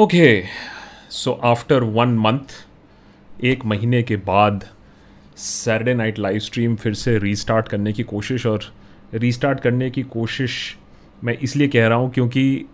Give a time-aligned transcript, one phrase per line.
[0.00, 0.44] Okay
[1.10, 2.66] so after one month
[3.44, 4.64] एक महीने के बाद
[5.36, 8.60] सैटरडे नाइट लाइव स्ट्रीम फिर से रीस्टार्ट करने की कोशिश और
[9.14, 10.76] रीस्टार्ट करने की कोशिश
[11.24, 12.66] मैं इसलिए कह रहा हूँ क्योंकि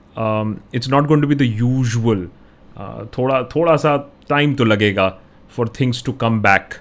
[0.75, 2.29] it's not going to be the usual
[3.19, 5.19] थोड़ा थोड़ा सा टाइम तो लगेगा
[5.51, 6.75] for things to come back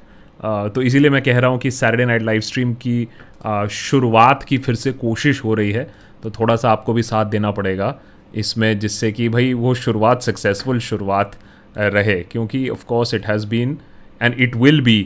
[0.76, 3.08] तो इसीलिए मैं कह रहा हूँ कि सैटरडे नाइट लाइव स्ट्रीम की
[3.48, 7.26] uh, शुरुआत की फिर से कोशिश हो रही है तो थोड़ा सा आपको भी साथ
[7.26, 8.00] देना पड़ेगा।
[8.36, 11.36] इसमें जिससे कि भाई वो शुरुआत सक्सेसफुल शुरुआत
[11.78, 13.78] रहे। क्योंकि of course it has been
[14.22, 15.02] and it will be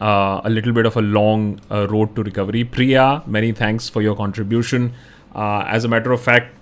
[0.00, 1.56] a little bit of a long
[1.90, 4.90] road to recovery Priya many thanks for your contribution
[5.74, 6.56] as a matter of fact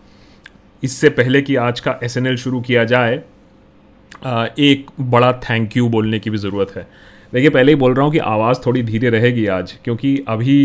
[0.82, 6.18] इससे पहले कि आज का एसएनएल शुरू किया जाए uh, एक बड़ा थैंक यू बोलने
[6.18, 6.86] की भी ज़रूरत है।
[7.32, 10.58] देखिए पहले ही बोल रहा हूँ कि आवाज़ थोड़ी धीरे रहेगी आज क्योंकि अभी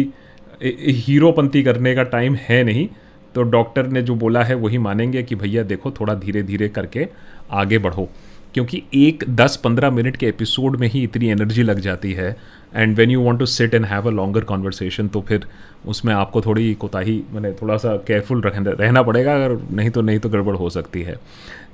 [0.63, 2.88] हीरोपंती करने का टाइम है नहीं।
[3.35, 7.08] तो डॉक्टर ने जो बोला है वही मानेंगे कि भैया देखो, थोड़ा धीरे धीरे करके
[7.52, 8.09] आगे बढ़ो।
[8.54, 12.35] क्योंकि एक दस पंद्रह मिनट के एपिसोड में ही इतनी एनर्जी लग जाती है।
[12.76, 15.46] And when you want to sit and have a longer conversation तो फिर
[15.85, 20.29] उसमें आपको थोड़ी कोताही, मैंने थोड़ा सा केयरफुल रहना पड़ेगा अगर नहीं तो नहीं तो
[20.29, 21.15] गड़बड़ हो सकती है।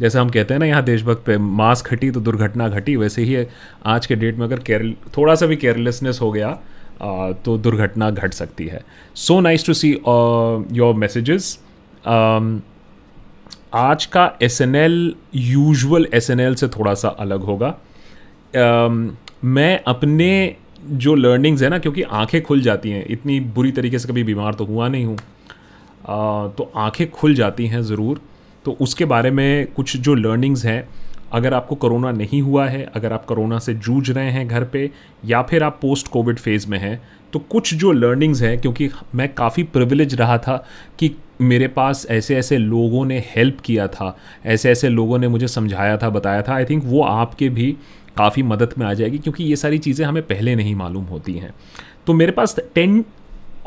[0.02, 3.45] जैसे हम कहते हैं ना, यहाँ देशभक्त पे मास्क घटी तो दुर्घटना घटी, वैसे ही
[3.85, 6.58] आज के डेट में अगर केयर थोड़ा सा भी केयरलेसनेस हो गया
[7.45, 8.81] तो दुर्घटना घट सकती है।
[9.16, 9.92] So nice to see
[10.78, 11.58] your messages
[13.76, 17.78] आज का S N L usual S N L से थोड़ा सा अलग होगा।
[18.48, 24.00] Uh, मैं अपने जो लर्निंग्स है ना क्योंकि आँखें खुल जाती हैं इतनी बुरी तरीके
[24.00, 28.22] से कभी बीमार तो हुआ नहीं हूँ। uh, तो आँखें खुल जाती हैं ज़रूर।
[28.66, 30.81] तो उसके बारे में कुछ जो लर्निंग्स हैं
[31.33, 34.89] अगर आपको कोरोना नहीं हुआ है, अगर आप कोरोना से जूझ रहे हैं घर पे,
[35.25, 37.02] या फिर आप पोस्ट कोविड फ़ेज़ में हैं
[37.34, 40.56] तो कुछ जो लर्निंग्स हैं, क्योंकि मैं काफ़ी प्रिविलेज रहा था
[41.00, 45.47] कि मेरे पास ऐसे ऐसे लोगों ने हेल्प किया था ऐसे ऐसे लोगों ने मुझे
[45.47, 47.72] समझाया था, बताया था आई थिंक वो आपके भी
[48.17, 51.53] काफ़ी मदद में आ जाएगी, क्योंकि ये सारी चीज़ें हमें पहले नहीं मालूम होती हैं।
[52.08, 53.03] तो मेरे पास टेन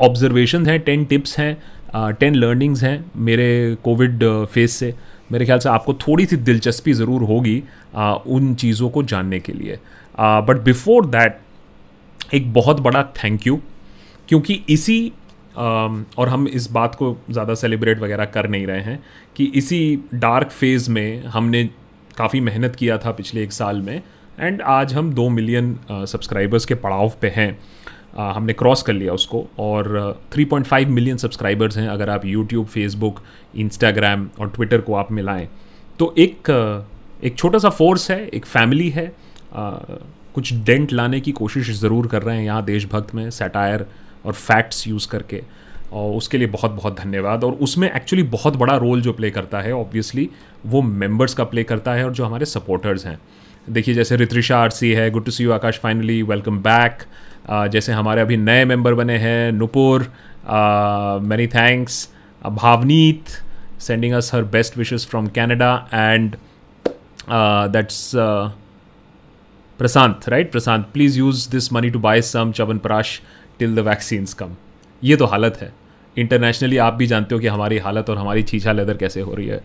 [0.01, 4.93] ऑब्जर्वेशन हैं टेन टिप्स हैं टेन लर्निंग्स हैं मेरे कोविड फ़ेज़ से।
[5.31, 7.63] मेरे ख्याल से आपको थोड़ी सी दिलचस्पी ज़रूर होगी
[7.95, 9.79] आ, उन चीज़ों को जानने के लिए।
[10.19, 11.39] बट बिफोर दैट
[12.33, 13.59] एक बहुत बड़ा थैंक यू
[14.29, 15.11] क्योंकि इसी
[15.57, 19.03] और हम इस बात को ज़्यादा सेलिब्रेट वगैरह कर नहीं रहे हैं
[19.35, 19.79] कि इसी
[20.13, 21.63] डार्क फ़ेज़ में हमने
[22.17, 24.01] काफ़ी मेहनत किया था पिछले एक साल में
[24.39, 27.57] एंड आज हम दो मिलियन सब्सक्राइबर्स के पड़ाव पे हैं।
[28.13, 29.87] हमने क्रॉस कर लिया उसको और
[30.31, 33.21] 3.5 मिलियन सब्सक्राइबर्स हैं। अगर आप यूट्यूब फेसबुक
[33.55, 35.47] इंस्टाग्राम और ट्विटर को आप मिलाएँ
[35.99, 36.49] तो एक
[37.23, 39.05] एक छोटा सा फोर्स है एक फैमिली है।
[39.53, 39.69] आ,
[40.35, 43.85] कुछ डेंट लाने की कोशिश ज़रूर कर रहे हैं यहाँ देशभक्त में सेटायर
[44.25, 45.41] और फैक्ट्स यूज़ करके।
[45.93, 49.61] और उसके लिए बहुत बहुत धन्यवाद। और उसमें एक्चुअली बहुत बड़ा रोल जो प्ले करता
[49.61, 50.29] है ऑब्वियसली
[50.65, 53.19] वो मेंबर्स का प्ले करता है और जो हमारे सपोर्टर्स हैं।
[53.69, 57.03] देखिए जैसे रित्रिशा आरसी है good to see you Akash finally welcome back
[57.51, 60.01] जैसे हमारे अभी नए मेंबर बने हैं Nupur
[61.23, 62.07] many thanks
[62.41, 63.29] Bhavneet
[63.79, 66.35] sending us her best wishes from Canada and
[67.73, 68.11] that's
[69.79, 73.21] Prashant right Prashant please use this money to buy some chyawanprash
[73.59, 74.55] till the vaccines come
[75.03, 75.71] ये तो हालत है।
[76.17, 79.47] इंटरनेशनली आप भी जानते हो कि हमारी हालत और हमारी छीछा लेदर कैसे हो रही
[79.47, 79.63] है।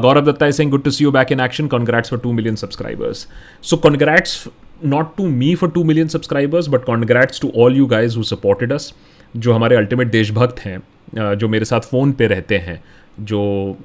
[0.00, 3.26] Gaurav Datta saying good to see you back in action congrats for two million subscribers
[3.62, 4.44] so congrats
[4.84, 8.72] not to me for two million subscribers but congrats to all you guys who supported
[8.72, 8.92] us
[9.36, 12.82] जो हमारे ultimate देशभक्त हैं जो मेरे साथ phone पे रहते हैं
[13.20, 13.40] जो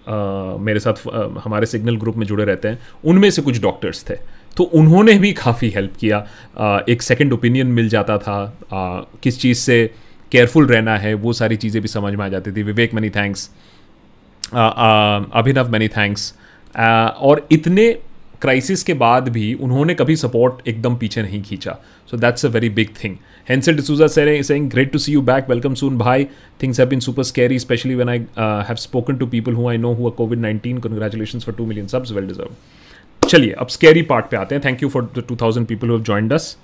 [0.07, 4.03] आ, मेरे साथ आ, हमारे सिग्नल ग्रुप में जुड़े रहते हैं उनमें से कुछ डॉक्टर्स
[4.09, 4.16] थे।
[4.57, 6.18] तो उन्होंने भी काफ़ी हेल्प किया।
[6.57, 8.38] आ, एक सेकंड ओपिनियन मिल जाता था
[8.74, 9.90] आ, किस चीज़ से
[10.31, 13.50] केयरफुल रहना है वो सारी चीज़ें भी समझ में आ जाती थी। Vivek Mani thanks
[14.53, 16.34] Abhinav many thanks
[16.75, 17.88] और इतने
[18.42, 21.78] क्राइसिस के बाद भी उन्होंने कभी सपोर्ट एकदम पीछे नहीं खींचा।
[22.12, 23.16] So that's a very big thing
[23.50, 26.28] Hansal D'Souza sir saying great to see you back welcome soon भाई
[26.64, 28.20] things have been super scary specially when I
[28.68, 32.12] have spoken to people who I know who Covid nineteen congratulation for two million subs
[32.12, 34.63] well deserve चलिए, अब scary part पे आते हैं.
[34.66, 36.57] Thank you for the two thousand people who joined दस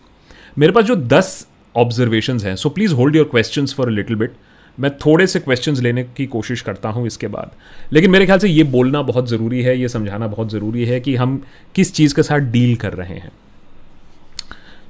[0.57, 1.45] मेरे पास जो दस
[1.75, 4.33] ऑब्जर्वेशन हैं so please hold your question for little bit
[4.77, 7.51] मैं थोड़े से क्वेश्चंस लेने की कोशिश करता हूँ इसके बाद।
[7.93, 11.15] लेकिन मेरे ख्याल से ये बोलना बहुत ज़रूरी है, ये समझाना बहुत ज़रूरी है कि
[11.15, 11.41] हम
[11.75, 13.31] किस चीज़ के साथ डील कर रहे हैं।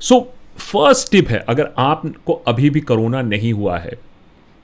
[0.02, 0.20] सो
[0.58, 3.98] फ़र्स्ट टिप है, अगर आपको अभी भी कोरोना नहीं हुआ है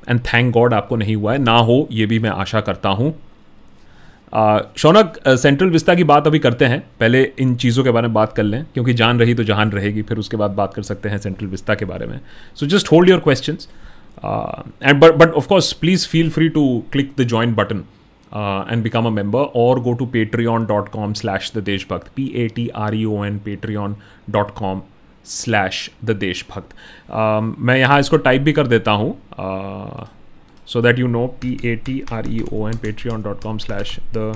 [0.10, 3.14] एंड थैंक गॉड आपको नहीं हुआ है, ना हो, ये भी मैं आशा करता हूँ।
[4.78, 8.34] शौनक सेंट्रल विस्ता की बात अभी करते हैं, पहले इन चीज़ों के बारे में बात
[8.34, 11.18] कर लें, क्योंकि जान रही तो जहान रहेगी, फिर उसके बाद बात कर सकते हैं
[11.18, 12.20] सेंट्रल विस्ता के बारे में।
[12.56, 13.68] So just hold your questions
[14.24, 17.84] and but but of course please feel free to click the join button
[18.32, 24.82] and become a member or go to patreon.com slash the deshbhakt p-a-t-r-e-o-n patreon.com
[25.26, 26.74] slash the Deshbhakt
[27.60, 29.12] मैं यहाँ इसको type भी कर देता हूँ
[30.68, 34.00] so that you know P A T R E O N patreon dot com slash
[34.14, 34.34] the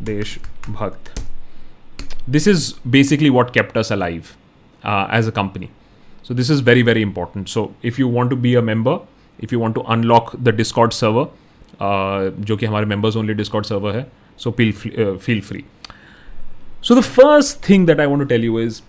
[0.00, 1.14] Deshbhakt
[2.48, 2.64] is
[2.94, 4.36] basically what kept us alive
[4.84, 5.70] uh, as a company
[6.28, 8.96] so this is very very important so if you want to be a member
[9.38, 11.26] if you want to unlock the discord server
[11.80, 14.06] uh, जो कि हमारे members only discord server है
[14.44, 14.72] so feel,
[15.04, 15.64] uh, feel free
[16.82, 18.82] so the first thing that I want to tell you is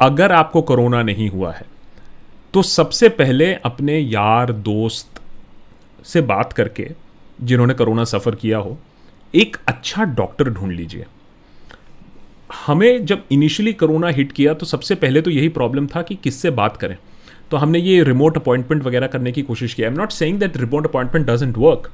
[0.00, 1.66] अगर आपको corona नहीं हुआ है
[2.54, 5.20] तो सबसे पहले अपने यार दोस्त
[6.04, 6.90] से बात करके
[7.42, 8.76] जिन्होंने कोरोना सफ़र किया हो
[9.34, 11.06] एक अच्छा डॉक्टर ढूंढ लीजिए
[12.50, 16.50] हमें जब इनिशियली कोरोना हिट किया तो सबसे पहले तो यही प्रॉब्लम था कि किससे
[16.52, 16.96] बात करें।
[17.50, 20.56] तो हमने ये रिमोट अपॉइंटमेंट वगैरह करने की कोशिश की। I am not saying that
[20.56, 21.90] remote appointment doesn't work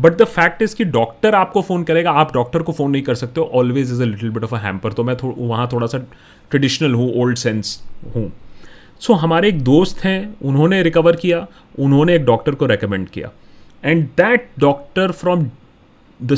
[0.00, 3.14] but the fact is कि डॉक्टर आपको फ़ोन करेगा आप डॉक्टर को फ़ोन नहीं कर
[3.14, 5.98] सकते always is a little bit of a hamper तो मैं थो, वहाँ थोड़ा सा
[6.50, 7.80] ट्रेडिशनल हूँ ओल्ड सेंस
[8.16, 8.30] हूँ।
[9.00, 11.46] सो so, हमारे एक दोस्त हैं उन्होंने रिकवर किया
[11.78, 13.30] उन्होंने एक डॉक्टर को रिकमेंड किया।
[13.84, 15.48] And that doctor from
[16.20, 16.36] the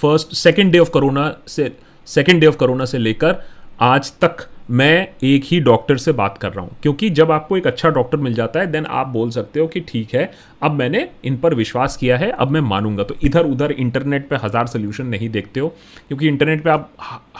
[0.00, 1.72] first second day of corona से
[2.06, 3.42] सेकेंड डे ऑफ़ कोरोना से लेकर
[3.80, 7.66] आज तक मैं एक ही डॉक्टर से बात कर रहा हूँ। क्योंकि जब आपको एक
[7.66, 10.30] अच्छा डॉक्टर मिल जाता है देन आप बोल सकते हो कि ठीक है
[10.62, 14.36] अब मैंने इन पर विश्वास किया है अब मैं मानूँगा। तो इधर उधर इंटरनेट पे
[14.36, 15.68] हज़ार सोल्यूशन नहीं देखते हो
[16.08, 16.90] क्योंकि इंटरनेट पे आप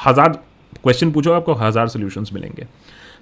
[0.06, 0.38] हज़ार
[0.82, 2.67] क्वेश्चन पूछो आपको हज़ार सोल्यूशंस मिलेंगे।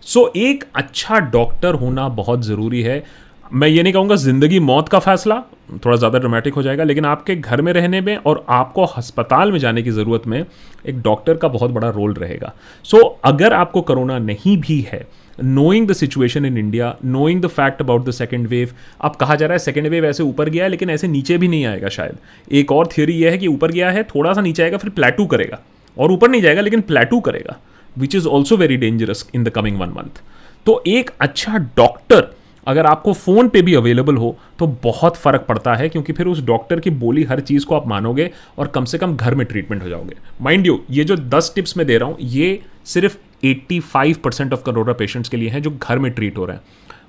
[0.02, 3.02] सो so, एक अच्छा डॉक्टर होना बहुत ज़रूरी है।
[3.50, 5.42] मैं ये नहीं कहूँगा ज़िंदगी मौत का फैसला
[5.84, 9.58] थोड़ा ज़्यादा ड्रामेटिक हो जाएगा लेकिन आपके घर में रहने में और आपको अस्पताल में
[9.58, 10.44] जाने की ज़रूरत में
[10.86, 12.52] एक डॉक्टर का बहुत बड़ा रोल रहेगा।
[12.84, 15.06] सो so, अगर आपको कोरोना नहीं भी है
[15.38, 19.46] knowing the situation in India knowing the fact about the second wave अब कहा जा
[19.46, 22.16] रहा है सेकेंड वेव ऐसे ऊपर गया है लेकिन ऐसे नीचे भी नहीं आएगा शायद।
[22.52, 25.26] एक और थियोरी यह है कि ऊपर गया है थोड़ा सा नीचे आएगा फिर प्लेटू
[25.26, 25.58] करेगा।
[25.96, 27.56] और ऊपर नहीं जाएगा लेकिन प्लेटू करेगा
[27.96, 30.22] which is also very dangerous in the coming one month
[30.66, 32.28] तो एक अच्छा डॉक्टर
[32.70, 36.42] अगर आपको फ़ोन पे भी अवेलेबल हो तो बहुत फ़र्क पड़ता है, क्योंकि फिर उस
[36.44, 39.82] डॉक्टर की बोली हर चीज़ को आप मानोगे और कम से कम घर में ट्रीटमेंट
[39.82, 44.16] हो जाओगे। माइंड यू ये जो 10 टिप्स मैं दे रहा हूँ, ये सिर्फ़ 85
[44.18, 46.62] परसेंट ऑफ़ करोना पेशेंट्स के लिए हैं जो घर में ट्रीट हो रहे हैं।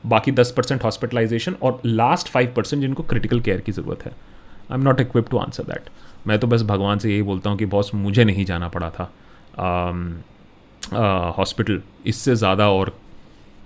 [0.05, 4.75] बाकी 10 परसेंट हॉस्पिटलाइजेशन और लास्ट 5 परसेंट जिनको क्रिटिकल केयर की ज़रूरत है। I
[4.75, 5.89] am not equip to answer that
[6.27, 9.11] मैं तो बस भगवान से यही बोलता हूँ कि बॉस मुझे नहीं जाना पड़ा था।
[11.37, 12.95] हॉस्पिटल इससे ज़्यादा और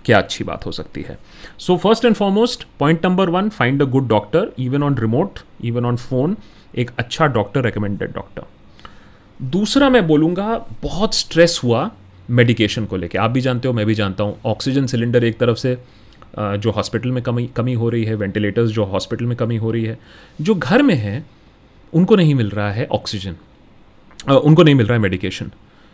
[0.05, 1.17] क्या अच्छी बात हो सकती है।
[1.59, 5.85] So first and foremost point number one find a good doctor even on remote even
[5.85, 6.37] on phone
[6.77, 8.43] एक अच्छा डॉक्टर रिकमेंडेड डॉक्टर
[9.41, 11.89] दूसरा मैं बोलूँगा बहुत स्ट्रेस हुआ
[12.29, 15.57] मेडिकेशन को लेके। आप भी जानते हो मैं भी जानता हूँ ऑक्सीजन सिलेंडर एक तरफ़
[15.57, 15.77] से
[16.37, 19.83] जो हॉस्पिटल में कमी कमी हो रही है वेंटिलेटर्स जो हॉस्पिटल में कमी हो रही
[19.83, 19.97] है
[20.41, 21.25] जो घर में है
[21.93, 23.35] उनको नहीं मिल रहा है ऑक्सीजन
[24.29, 25.51] उनको नहीं मिल रहा है मेडिकेशन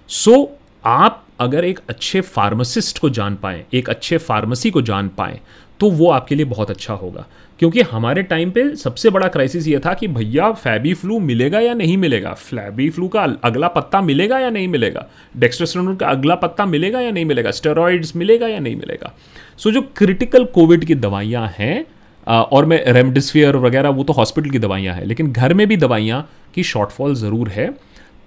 [0.09, 0.47] सो so,
[0.85, 5.39] आप अगर एक अच्छे फार्मासिस्ट को जान पाएँ, एक अच्छे फार्मेसी को जान पाएँ
[5.79, 7.25] तो वो आपके लिए बहुत अच्छा होगा।
[7.59, 11.73] क्योंकि हमारे टाइम पे सबसे बड़ा क्राइसिस ये था कि भैया फैबी फ्लू मिलेगा या
[11.73, 12.33] नहीं मिलेगा?
[12.33, 15.07] फ्लैबी फ्लू का अगला पत्ता मिलेगा या नहीं मिलेगा?
[15.35, 17.51] डेक्स्ट्रोस्टेरोन का अगला पत्ता मिलेगा या नहीं मिलेगा?
[17.51, 19.13] स्टेरॉइड्स मिलेगा या नहीं मिलेगा?
[19.57, 21.85] सो जो क्रिटिकल कोविड की दवाइयाँ हैं
[22.27, 26.27] और मैं रेमडिसफियर वगैरह, वो तो हॉस्पिटल की दवाइयाँ हैं, लेकिन घर में भी दवाइयाँ
[26.55, 27.69] की शॉर्टफॉल ज़रूर है।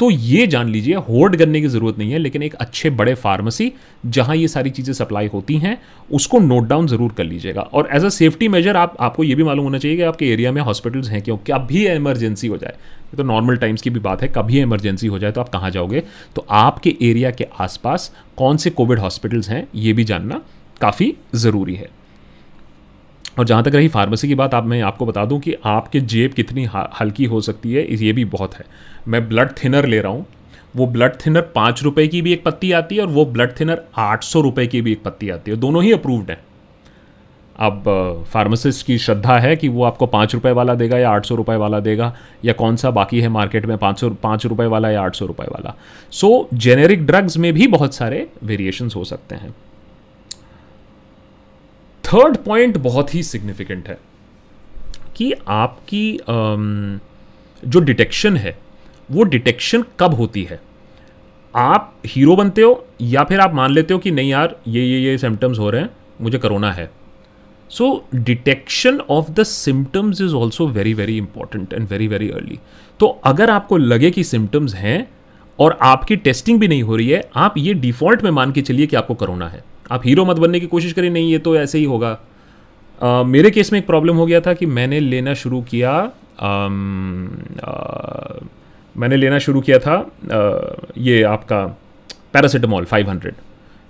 [0.01, 3.73] तो ये जान लीजिए होल्ड करने की ज़रूरत नहीं है, लेकिन एक अच्छे बड़े फार्मेसी
[4.07, 5.77] जहाँ ये सारी चीज़ें सप्लाई होती हैं,
[6.13, 9.43] उसको नोट डाउन ज़रूर कर लीजिएगा। और एज अ सेफ्टी मेजर आप, आपको ये भी
[9.43, 11.37] मालूम होना चाहिए कि आपके एरिया में हॉस्पिटल्स हैं क्यों?
[11.51, 15.19] कभी एमरजेंसी हो जाए। ये तो नॉर्मल टाइम्स की भी बात है, कभी एमरजेंसी हो
[15.19, 16.03] जाए तो आप कहाँ जाओगे?
[16.37, 20.43] तो आपके एरिया के आसपास कौन से कोविड हॉस्पिटल्स हैं, ये भी जानना
[20.81, 21.89] काफ़ी ज़रूरी है।
[23.39, 26.33] और जहाँ तक रही फार्मेसी की बात, आप, मैं आपको बता दूँ कि आपके जेब
[26.33, 26.69] कितनी
[27.01, 28.65] हल्की हो सकती है, ये भी बहुत है।
[29.09, 30.27] मैं ब्लड थिनर ले रहा हूँ।
[30.77, 33.83] वो ब्लड थिनर पाँच रुपये की भी एक पत्ती आती है और वो ब्लड थिनर
[33.97, 36.39] आठ सौ रुपये की भी एक पत्ती आती है। दोनों ही अप्रूव्ड हैं।
[37.59, 37.85] अब
[38.33, 41.57] फार्मासिस्ट की श्रद्धा है कि वो आपको पाँच रुपये वाला देगा या आठ सौ रुपये
[41.57, 42.13] वाला देगा,
[42.45, 45.27] या कौन सा बाकी है मार्केट में पाँच सौ, पाँच रुपये वाला या आठ सौ
[45.27, 45.75] रुपये वाला।
[46.11, 49.55] सो जेनेरिक ड्रग्स में भी बहुत सारे वेरिएशंस हो सकते हैं।
[52.15, 53.99] थर्ड पॉइंट बहुत ही सिग्निफिकेंट है
[55.17, 56.21] कि आपकी
[57.63, 58.57] जो डिटेक्शन है,
[59.09, 60.61] वो डिटेक्शन कब होती है?
[61.55, 65.01] आप हीरो बनते हो या फिर आप मान लेते हो कि नहीं यार, ये ये
[65.01, 65.91] ये सिम्टम्स हो रहे हैं,
[66.21, 66.91] मुझे करोना है।
[67.71, 72.59] So detection of the symptoms is also very very important and very very early
[73.01, 75.07] तो अगर आपको लगे कि सिम्टम्स हैं
[75.59, 78.87] और आपकी टेस्टिंग भी नहीं हो रही है, आप ये डिफ़ॉल्ट में मान के चलिए
[78.87, 81.79] कि आपको करोना है। आप हीरो मत बनने की कोशिश करें नहीं ये तो ऐसे
[81.79, 82.19] ही होगा।
[83.01, 85.93] आ, मेरे केस में एक प्रॉब्लम हो गया था कि मैंने लेना शुरू किया
[88.97, 91.65] मैंने लेना शुरू किया था आ, ये आपका
[92.33, 93.33] पैरासीटामोल 500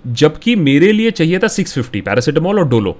[0.05, 2.97] जबकि मेरे लिए चाहिए था 650 पैरासीटामोल और डोलो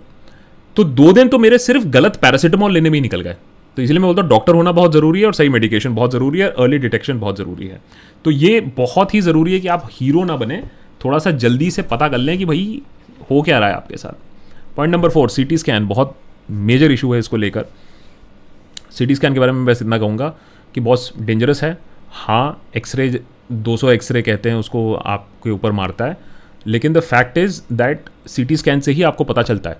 [0.76, 3.36] तो दो दिन तो मेरे सिर्फ़ गलत पैरासीटामोल लेने में ही निकल गए।
[3.78, 6.40] तो इसलिए मैं बोलता हूँ डॉक्टर होना बहुत ज़रूरी है और सही मेडिकेशन बहुत ज़रूरी
[6.40, 7.80] है अर्ली डिटेक्शन बहुत ज़रूरी है।
[8.26, 10.62] तो ये बहुत ही ज़रूरी है कि आप हीरो ना बने
[11.06, 12.82] थोड़ा सा जल्दी से पता कर लें कि भाई
[13.32, 14.14] हो क्या रहा है आपके साथ।
[14.76, 16.18] Point number four C scan बहुत
[16.52, 17.66] मेजर इशू है इसको लेकर।
[18.92, 20.36] सीटी स्कैन के बारे में बस इतना कहूँगा
[20.74, 21.78] कि बहुत डेंजरस है।
[22.10, 23.22] हाँ एक्सरे
[23.52, 26.18] 200 एक्सरे कहते हैं, उसको आपके ऊपर मारता है।
[26.68, 29.78] लेकिन the fact is that CT scan से ही आपको पता चलता है।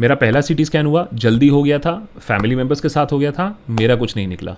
[0.00, 3.32] मेरा पहला सीटी स्कैन हुआ, जल्दी हो गया था फैमिली मेंबर्स के साथ हो गया
[3.32, 4.56] था, मेरा कुछ नहीं निकला।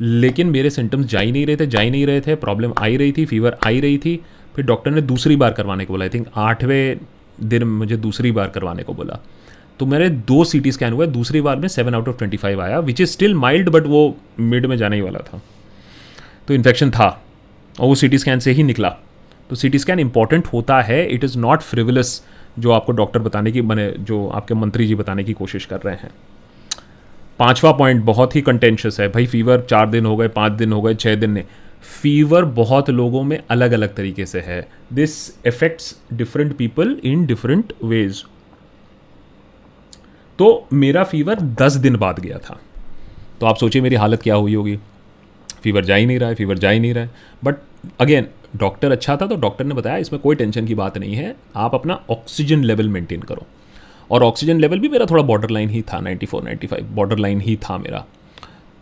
[0.00, 2.96] लेकिन मेरे सिम्टम्स जा ही नहीं रहे थे, जा ही नहीं रहे थे प्रॉब्लम आई
[2.96, 4.20] रही थी फीवर आई रही थी।
[4.56, 7.00] फिर डॉक्टर ने दूसरी बार करवाने को बोला। आई थिंक आठवें
[7.42, 9.18] दिन मुझे दूसरी बार करवाने को बोला।
[9.78, 12.60] तो मेरे दो सी टी स्कैन हुए, दूसरी बार में seven out of twenty five
[12.62, 15.40] आया which is still mild but वो मिड में जाने ही वाला था।
[16.48, 17.08] तो इन्फेक्शन था,
[17.80, 18.88] और वो सी टी स्कैन से ही निकला।
[19.50, 22.22] तो सी टी स्कैन इंपॉर्टेंट होता है इट इज़ नॉट फ्रिवलस
[22.58, 25.94] जो आपको डॉक्टर बताने की बने जो आपके मंत्री जी बताने की कोशिश कर रहे
[25.94, 26.10] हैं।
[27.38, 30.82] पांचवा पॉइंट बहुत ही कंटेंशियस है। भाई फीवर चार दिन हो गए, पाँच दिन हो
[30.82, 31.44] गए छः दिन ने।
[31.82, 35.12] फीवर बहुत लोगों में अलग अलग तरीके से है। This
[35.46, 38.24] effects different people in different ways
[40.38, 42.60] तो मेरा फीवर दस दिन बाद गया था।
[43.40, 44.76] तो आप सोचिए मेरी हालत क्या हुई होगी।
[45.62, 47.10] फीवर जा ही नहीं रहा है, फीवर जा ही नहीं रहा है।
[47.44, 47.56] बट
[48.00, 51.36] अगेन डॉक्टर अच्छा था तो डॉक्टर ने बताया, इसमें कोई टेंशन की बात नहीं है।
[51.56, 53.46] आप अपना ऑक्सीजन लेवल मेंटेन करो।
[54.10, 57.56] और ऑक्सीजन लेवल भी मेरा थोड़ा बॉर्डर लाइन ही था 94 95 बॉर्डर लाइन ही
[57.56, 58.04] था मेरा।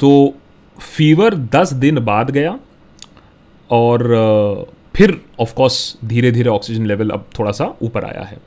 [0.01, 0.35] तो
[0.81, 2.59] फीवर 10 दिन बाद गया।
[3.71, 8.39] और फिर ऑफ़ कोर्स धीरे धीरे ऑक्सीजन लेवल अब थोड़ा सा ऊपर आया है।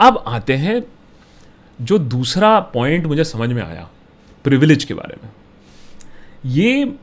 [0.00, 0.82] अब आते हैं,
[1.78, 3.88] जो दूसरा पॉइंट मुझे समझ में आया
[4.44, 5.30] प्रिविलेज के बारे में।
[6.46, 6.94] ये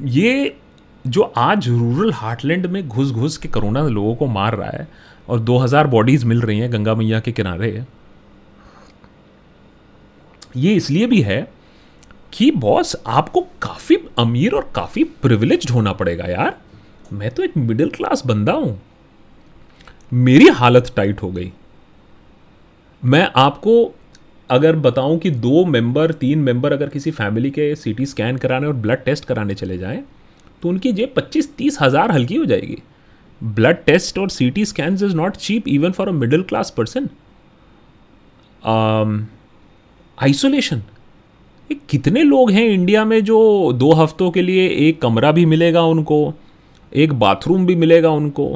[0.00, 0.56] ये
[1.04, 4.88] जो आज रूरल हार्टलैंड में घुस घुस के कोरोना लोगों को मार रहा है
[5.28, 7.84] और 2000 बॉडीज मिल रही हैं गंगा मैया के किनारे,
[10.56, 11.40] ये इसलिए भी है
[12.32, 16.56] कि बॉस आपको काफ़ी अमीर और काफ़ी प्रिविलेज होना पड़ेगा यार।
[17.12, 18.78] मैं तो एक मिडिल क्लास बंदा हूँ।
[20.12, 21.52] मेरी हालत टाइट हो गई।
[23.02, 23.94] मैं आपको
[24.50, 28.72] अगर बताऊँ कि दो मेंबर तीन मेंबर अगर किसी फैमिली के सीटी स्कैन कराने और
[28.74, 30.02] ब्लड टेस्ट कराने चले जाएँ
[30.62, 32.78] तो उनकी जेब पच्चीस तीस हज़ार हल्की हो जाएगी।
[33.40, 37.08] ब्लड टेस्ट और C T scan is not cheap even for a middle class person
[40.18, 40.82] isolation
[41.70, 43.38] कितने लोग हैं इंडिया में जो
[43.74, 46.34] दो हफ्तों के लिए एक कमरा भी मिलेगा उनको,
[46.92, 48.54] एक बाथरूम भी मिलेगा उनको?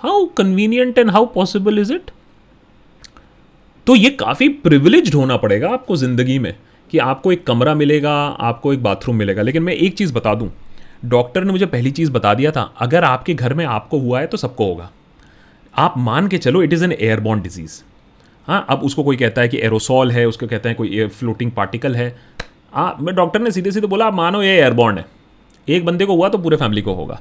[0.00, 2.10] How convenient and how possible is it
[3.86, 6.54] तो ये काफ़ी प्रिविलेज होना पड़ेगा आपको ज़िंदगी में
[6.90, 10.50] कि आपको एक कमरा मिलेगा, आपको एक बाथरूम मिलेगा। लेकिन मैं एक चीज़ बता दूँ,
[11.04, 14.26] डॉक्टर ने मुझे पहली चीज़ बता दिया था, अगर आपके घर में आपको हुआ है
[14.26, 14.90] तो सबको होगा।
[15.74, 17.82] आप मान के चलो it is an airborne disease
[18.46, 21.96] हाँ अब उसको कोई कहता है कि एरोसॉल है, उसको कहते हैं कोई फ्लोटिंग पार्टिकल
[21.96, 22.14] है।
[22.72, 25.04] हाँ मैं डॉक्टर ने सीधे सीधे बोला, आप मानो ये एयरबॉर्न है।
[25.68, 27.20] एक बंदे को हुआ तो पूरे फैमिली को होगा।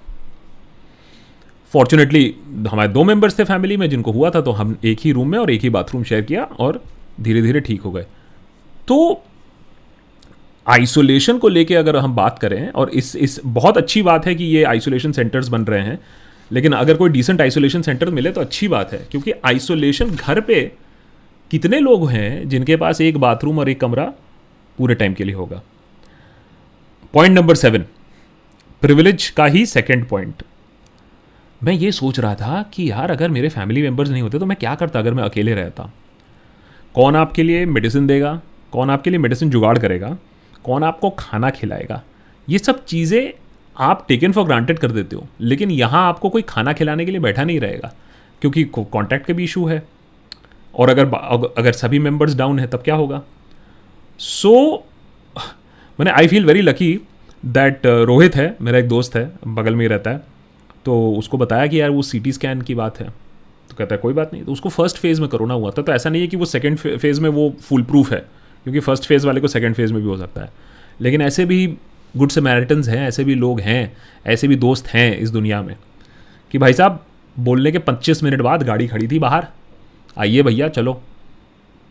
[1.74, 2.36] फॉर्चुनेटली
[2.70, 5.38] हमारे दो मेंबर्स थे फैमिली में, जिनको हुआ था तो हम एक ही रूम में
[5.40, 6.82] और एक ही बाथरूम शेयर किया और
[7.22, 8.06] धीरे धीरे ठीक हो गए।
[8.88, 9.24] तो
[10.66, 14.44] आइसोलेशन को लेके अगर हम बात करें, और इस इस बहुत अच्छी बात है कि
[14.46, 16.00] ये आइसोलेशन सेंटर्स बन रहे हैं,
[16.52, 20.72] लेकिन अगर कोई डिसेंट आइसोलेशन सेंटर मिले तो अच्छी बात है, क्योंकि आइसोलेशन घर पे
[21.52, 24.06] कितने लोग हैं जिनके पास एक बाथरूम और एक कमरा
[24.78, 25.62] पूरे टाइम के लिए होगा?
[27.14, 27.86] पॉइंट नंबर सेवन
[28.82, 30.44] प्रिविलेज का ही सेकेंड पॉइंट
[31.62, 34.58] मैं ये सोच रहा था कि यार, अगर मेरे फैमिली मेंबर्स नहीं होते तो मैं
[34.58, 35.92] क्या करता अगर मैं अकेले रहता?
[36.96, 38.40] कौन आपके लिए मेडिसिन देगा?
[38.72, 40.18] कौन आपके लिए मेडिसिन जुगाड़ करेगा?
[40.64, 42.04] कौन आपको खाना खिलाएगा?
[42.48, 43.32] ये सब चीज़ें
[43.76, 47.20] आप टेकन फॉर ग्रांटेड कर देते हो, लेकिन यहाँ आपको कोई खाना खिलाने के लिए
[47.20, 47.94] बैठा नहीं रहेगा,
[48.42, 49.84] क्योंकि कॉन्टैक्ट का भी इशू है।
[50.76, 51.06] और अगर
[51.58, 53.22] अगर सभी मेंबर्स डाउन है तब क्या होगा?
[54.20, 55.42] सो so,
[56.00, 57.00] मैंने I feel very lucky
[57.46, 60.24] that Rohit है मेरा एक दोस्त है बगल में ही रहता है
[60.86, 63.06] तो उसको बताया कि यार वो सीटी स्कैन की बात है।
[63.70, 65.94] तो कहता है कोई बात नहीं। तो उसको फ़र्स्ट फ़ेज़ में कोरोना हुआ था तो
[65.94, 68.20] ऐसा नहीं है कि वो सेकेंड फ़ेज़ में वो फुल प्रूफ है
[68.66, 70.50] क्योंकि फ़र्स्ट फ़ेज़ वाले को सेकेंड फ़ेज़ में भी हो सकता है।
[71.02, 71.68] लेकिन ऐसे भी
[72.18, 75.76] गुड मैरिटन्स हैं ऐसे भी लोग हैं ऐसे भी दोस्त हैं इस दुनिया में
[76.52, 77.06] कि भाई साहब
[77.40, 79.48] बोलने के पच्चीस मिनट बाद गाड़ी खड़ी थी बाहर।
[80.18, 81.02] आइए भैया, चलो।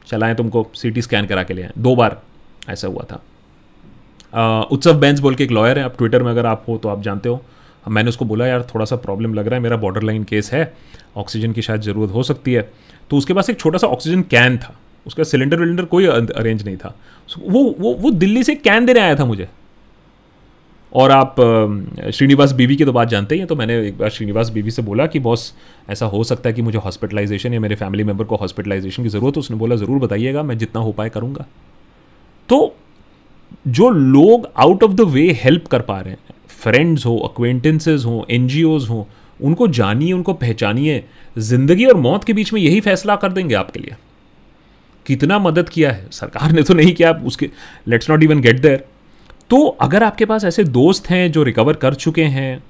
[0.07, 2.21] चलाएँ तुमको सीटी स्कैन करा के लिए दो बार
[2.69, 3.23] ऐसा हुआ था।
[4.73, 7.03] उत्सव बैंस बोल के एक लॉयर है। आप ट्विटर में अगर आप हो तो आप
[7.03, 7.43] जानते हो।
[7.89, 10.73] मैंने उसको बोला, यार थोड़ा सा प्रॉब्लम लग रहा है। मेरा बॉर्डर लाइन केस है।
[11.17, 12.71] ऑक्सीजन की शायद ज़रूरत हो सकती है।
[13.11, 14.75] तो उसके पास एक छोटा सा ऑक्सीजन कैन था।
[15.07, 16.95] उसका सिलेंडर विलेंडर कोई अरेंज नहीं था।
[17.39, 19.49] वो वो वो दिल्ली से कैन देने आया था मुझे।
[20.95, 21.37] और आप
[22.15, 24.83] श्रीनिवास बीवी की तो बात जानते ही हैं तो मैंने एक बार श्रीनिवास बीवी से
[24.83, 25.53] बोला कि, बॉस,
[25.91, 29.37] ऐसा हो सकता है कि मुझे हॉस्पिटलाइजेशन या मेरे फैमिली मेंबर को हॉस्पिटलाइजेशन की ज़रूरत
[29.37, 31.47] है, उसने बोला, ज़रूर बताइएगा, मैं जितना हो पाए करूँगा।
[32.49, 32.77] तो
[33.69, 38.27] जो लोग out of the way help कर पा रहे हैं फ्रेंड्स हो अक्वेंटेंसेज हो
[38.31, 38.49] एन
[38.91, 39.07] हो,
[39.41, 41.05] उनको जानिए, उनको पहचानिए,
[41.39, 43.97] ज़िंदगी और मौत के बीच में यही फैसला कर देंगे आपके लिए।
[45.07, 46.07] कितना मदद किया है?
[46.13, 47.51] सरकार ने तो नहीं किया, उसके
[47.89, 48.85] let's not even get there
[49.51, 52.63] तो अगर आपके पास ऐसे दोस्त हैं जो रिकवर कर चुके हैं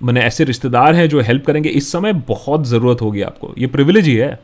[0.00, 4.06] मैंने ऐसे रिश्तेदार हैं जो हेल्प करेंगे, इस समय बहुत ज़रूरत होगी आपको। ये प्रिविलेज
[4.06, 4.38] ही है।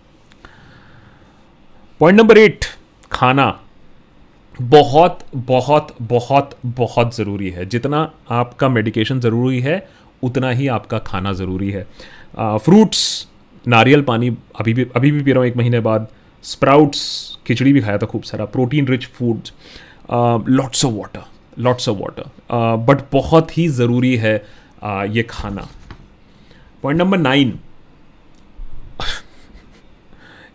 [2.01, 2.65] पॉइंट नंबर एट
[3.13, 3.59] खाना।
[4.55, 9.89] बहुत बहुत बहुत बहुत ज़रूरी है। जितना आपका मेडिकेशन ज़रूरी है,
[10.23, 11.87] उतना ही आपका खाना ज़रूरी है।
[12.39, 13.29] फ्रूट्स
[13.65, 14.29] नारियल पानी,
[14.61, 16.09] अभी भी अभी भी पी रहा हूँ एक महीने बाद।
[16.45, 19.53] स्प्राउट्स खिचड़ी भी खाया था खूब सारा। Protein rich foods
[20.13, 21.25] lots of water
[21.59, 24.39] lots of water but बहुत ही ज़रूरी है
[24.85, 25.67] uh, ये खाना।
[26.83, 27.59] पॉइंट नंबर नाइन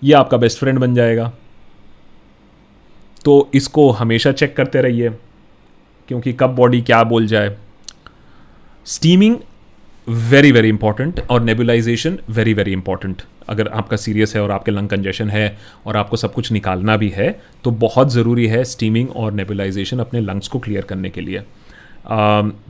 [0.03, 1.31] ये आपका बेस्ट फ्रेंड बन जाएगा।
[3.25, 5.09] तो इसको हमेशा चेक करते रहिए
[6.07, 7.55] क्योंकि कब बॉडी क्या बोल जाए।
[8.85, 9.37] स्टीमिंग
[10.07, 14.89] वेरी वेरी इंपॉर्टेंट और नेबुलाइजेशन वेरी वेरी इंपॉर्टेंट अगर आपका सीरियस है और आपके लंग
[14.89, 17.29] कंजेशन है और आपको सब कुछ निकालना भी है
[17.63, 21.39] तो बहुत ज़रूरी है स्टीमिंग और नेबुलाइजेशन अपने लंग्स को क्लियर करने के लिए।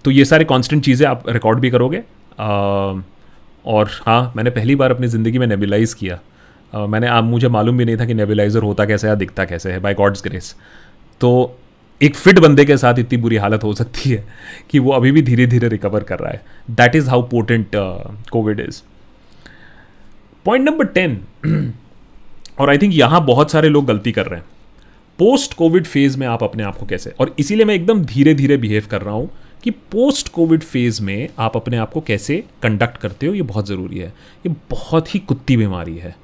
[0.05, 2.01] तो ये सारे कांस्टेंट चीज़ें आप रिकॉर्ड भी करोगे।
[2.39, 6.19] और हाँ मैंने पहली बार अपनी ज़िंदगी में नेबुलाइज़ किया।
[6.87, 9.79] मैंने आप मुझे मालूम भी नहीं था कि नेबुलाइज़र होता कैसे है दिखता कैसे है
[9.79, 10.55] बाय गॉड्स ग्रेस
[11.21, 11.31] तो
[12.01, 14.23] एक फिट बंदे के साथ इतनी बुरी हालत हो सकती है
[14.69, 17.71] कि वो अभी भी धीरे धीरे रिकवर कर रहा है। That is how important
[18.31, 18.81] covid is
[20.45, 21.73] point number ten
[22.59, 24.45] और आई थिंक यहाँ बहुत सारे लोग गलती कर रहे हैं।
[25.19, 27.13] पोस्ट कोविड फ़ेज़ में आप अपने आप को कैसे?
[27.19, 29.29] और इसीलिए मैं एकदम धीरे धीरे बिहेव कर रहा हूँ
[29.63, 33.67] कि पोस्ट कोविड फ़ेज़ में आप अपने आप को कैसे कंडक्ट करते हो, ये बहुत
[33.67, 34.13] ज़रूरी है।
[34.45, 36.15] ये बहुत ही कुत्ती बीमारी है।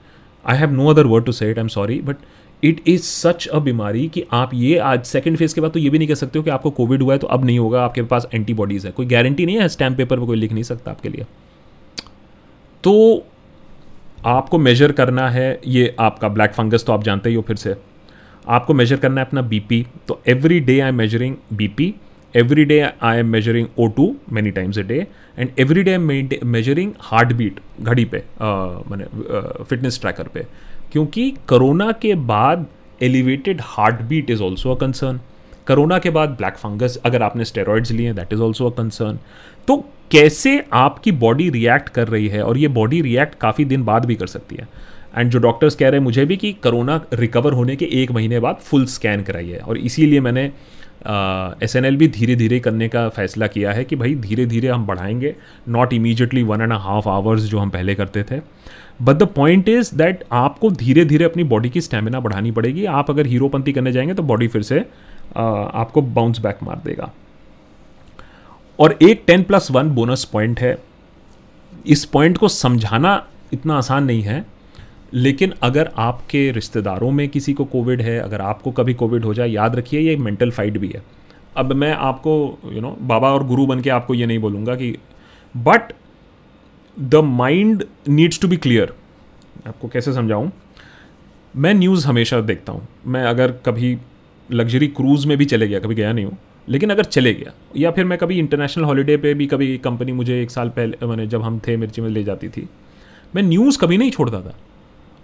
[0.46, 2.16] I have no other word to say it I am sorry but
[2.64, 5.90] it is such a बीमारी कि आप ये आज सेकंड फ़ेज़ के बाद तो ये
[5.90, 8.02] भी नहीं कह सकते हो कि आपको कोविड हुआ है तो अब नहीं होगा, आपके
[8.04, 11.10] पास एंटीबॉडीज़ है। कोई गारंटी नहीं है स्टैम्प पेपर पर कोई लिख नहीं सकता आपके
[11.10, 11.26] लिए।
[12.84, 13.26] तो
[14.28, 17.76] आपको मेजर करना है, ये आपका ब्लैक फंगस तो आप जानते ही हो फिर से।
[18.48, 21.94] आपको मेजर करना है अपना बीपी तो every day I am measuring BP
[22.34, 25.06] every day I am measuring O two many times a day
[25.38, 29.06] and every day I am measuring heart beat घड़ी पे मैंने
[29.64, 30.46] फिटनेस ट्रैकर पे।
[30.92, 32.66] क्योंकि कोरोना के बाद
[33.04, 35.20] elevated heart beat is also a concern
[35.68, 39.20] corona के बाद black fungus अगर आपने स्टेरॉइड्स लिए हैं that is also a concern
[39.68, 39.78] तो
[40.12, 44.16] कैसे आपकी बॉडी रिएक्ट कर रही है और ये बॉडी रिएक्ट काफ़ी दिन बाद भी
[44.16, 44.68] कर सकती है?
[45.18, 48.40] एंड जो डॉक्टर्स कह रहे हैं मुझे भी कि कोरोना रिकवर होने के एक महीने
[48.40, 50.44] बाद फुल स्कैन कराइए। और इसीलिए मैंने
[51.64, 54.68] एस एन एल भी धीरे धीरे करने का फैसला किया है कि भाई धीरे धीरे
[54.68, 55.36] हम बढ़ाएँगे
[55.70, 58.40] not immediately one and half hours जो हम पहले करते थे।
[59.00, 63.10] But the point is that आपको धीरे धीरे अपनी बॉडी की स्टेमिना बढ़ानी पड़ेगी। आप
[63.10, 64.80] अगर हीरोपंथी करने जाएँगे तो बॉडी फिर से
[65.36, 67.12] आपको बाउंस बैक मार देगा।
[68.80, 70.78] और एक ten plus one bonus point है।
[71.86, 73.24] इस पॉइंट को समझाना
[73.54, 74.46] इतना आसान नहीं है
[75.14, 79.50] लेकिन अगर आपके रिश्तेदारों में किसी को कोविड है अगर आपको कभी कोविड हो जाए
[79.50, 81.02] याद रखिए ये मेंटल फाइट भी है।
[81.58, 84.40] अब मैं आपको यू you नो know, बाबा और गुरु बन के आपको ये नहीं
[84.40, 84.96] बोलूँगा कि
[85.56, 85.92] but
[87.00, 88.94] the mind needs to be clear.
[89.68, 90.52] आपको कैसे समझाऊँ?
[91.56, 93.98] मैं न्यूज़ हमेशा देखता हूँ। मैं अगर कभी
[94.50, 96.38] लग्जरी क्रूज़ में भी चले गया, कभी गया नहीं हूँ,
[96.70, 100.42] लेकिन अगर चले गया, या फिर मैं कभी इंटरनेशनल हॉलीडे पे भी कभी कंपनी मुझे
[100.42, 102.68] एक साल पहले, मैंने जब हम थे मिर्ची में ले जाती थी,
[103.36, 104.56] मैं न्यूज़ कभी नहीं छोड़ता था।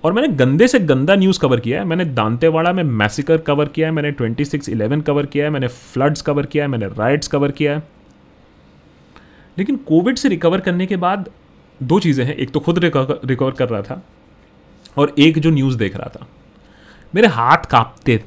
[0.03, 3.87] और मैंने गंदे से गंदा न्यूज़ कवर किया है। मैंने दांतेवाड़ा में मैसिकर कवर किया
[3.87, 7.27] है, मैंने ट्वेंटी सिक्स इलेवन कवर किया है, मैंने फ्लड्स कवर किया है, मैंने राइट्स
[7.27, 7.83] कवर किया है।
[9.57, 11.29] लेकिन कोविड से रिकवर करने के बाद
[11.83, 14.01] दो चीज़ें हैं, एक तो खुद रिकवर कर रहा था
[14.97, 16.27] और एक जो न्यूज़ देख रहा था।
[17.15, 18.23] मेरे हाथ कांपते।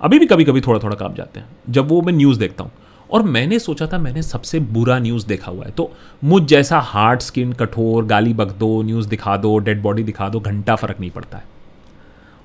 [0.00, 2.72] अभी भी कभी कभी थोड़ा थोड़ा काँप जाते हैं, जब वो मैं न्यूज़ देखता हूँ।
[3.10, 5.90] और मैंने सोचा था, मैंने सबसे बुरा न्यूज़ देखा हुआ है। तो
[6.24, 10.40] मुझ जैसा हार्ड स्किन कठोर, गाली बक दो न्यूज़ दिखा दो डेड बॉडी दिखा दो,
[10.40, 11.44] घंटा फ़र्क नहीं पड़ता है।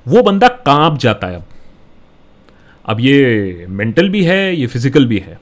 [0.06, 1.44] वो बंदा काँप जाता है अब।
[2.86, 5.40] अब ये मेंटल भी है, ये फ़िज़िकल भी है।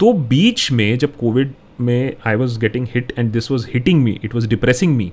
[0.00, 4.18] तो बीच में जब कोविड में I was getting hit and this was hitting me
[4.24, 5.12] it was depressing me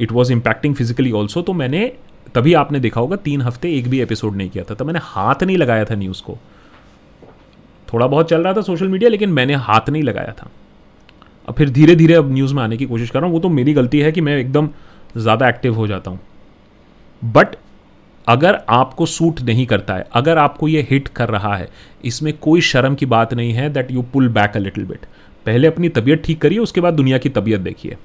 [0.00, 1.92] it was impacting physically also तो मैंने,
[2.34, 5.42] तभी आपने देखा होगा, तीन हफ़्ते एक भी एपिसोड नहीं किया था। तो मैंने हाथ
[5.42, 6.38] नहीं लगाया था न्यूज़ को।
[7.88, 10.50] थोड़ा बहुत चल रहा था सोशल मीडिया लेकिन मैंने हाथ नहीं लगाया था।
[11.48, 13.48] अब फिर धीरे धीरे अब न्यूज़ में आने की कोशिश कर रहा हूँ। वो तो
[13.50, 14.68] मेरी गलती है कि मैं एकदम
[15.16, 16.20] ज़्यादा एक्टिव हो जाता हूँ।
[17.22, 17.56] बट
[18.26, 21.68] अगर आपको सूट नहीं करता है, अगर आपको ये हिट कर रहा है,
[22.04, 25.06] इसमें कोई शर्म की बात नहीं है that you pull back a little bit
[25.46, 27.96] पहले अपनी तबीयत ठीक करिए, उसके बाद दुनिया की तबीयत देखिए।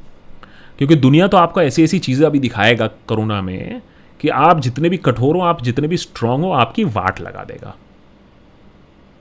[0.78, 3.82] क्योंकि दुनिया तो आपको ऐसी ऐसी चीज़ें अभी दिखाएगा कोरोना में
[4.20, 7.78] कि आप जितने भी कठोर हो, आप जितने भी स्ट्रांग हो, आपकी वाट लगा देगा।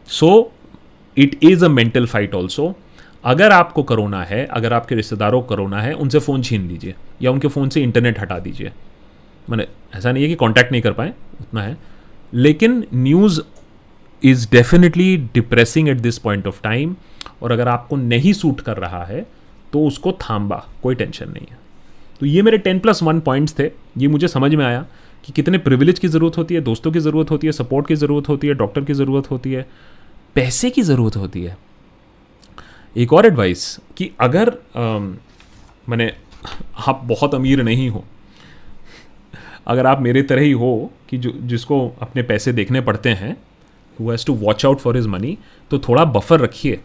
[0.06, 0.52] So
[1.18, 2.74] it is a mental fight also
[3.24, 7.30] अगर आपको करोना है, अगर आपके रिश्तेदारों को करोना है, उनसे फ़ोन छीन लीजिए या
[7.30, 8.72] उनके फ़ोन से इंटरनेट हटा दीजिए।
[9.50, 11.76] मैंने, ऐसा नहीं है कि कांटेक्ट नहीं कर पाए, उतना है।
[12.34, 13.40] लेकिन news
[14.22, 16.96] is definitely depressing at this point of time
[17.42, 19.26] और अगर आपको नहीं सूट कर रहा है
[19.72, 21.58] तो उसको थाम्बा कोई टेंशन नहीं है।
[22.20, 24.84] तो ये मेरे टेन प्लस वन पॉइंट्स थे। ये मुझे समझ में आया
[25.24, 28.28] कि कितने प्रिविलेज की ज़रूरत होती है, दोस्तों की ज़रूरत होती है सपोर्ट की ज़रूरत
[28.28, 29.66] होती है डॉक्टर की ज़रूरत होती है,
[30.36, 31.56] पैसे की ज़रूरत होती है।
[32.96, 34.52] एक और एडवाइस कि अगर
[35.88, 36.12] मैंने,
[36.88, 38.04] आप बहुत अमीर नहीं हो,
[39.66, 43.36] अगर आप मेरे तरह ही हो कि जो, जिसको अपने पैसे देखने पड़ते हैं
[43.98, 45.36] who has to watch out for his money
[45.70, 46.80] तो थोड़ा बफर रखिए।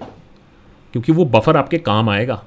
[0.92, 2.44] क्योंकि वो बफर आपके काम आएगा।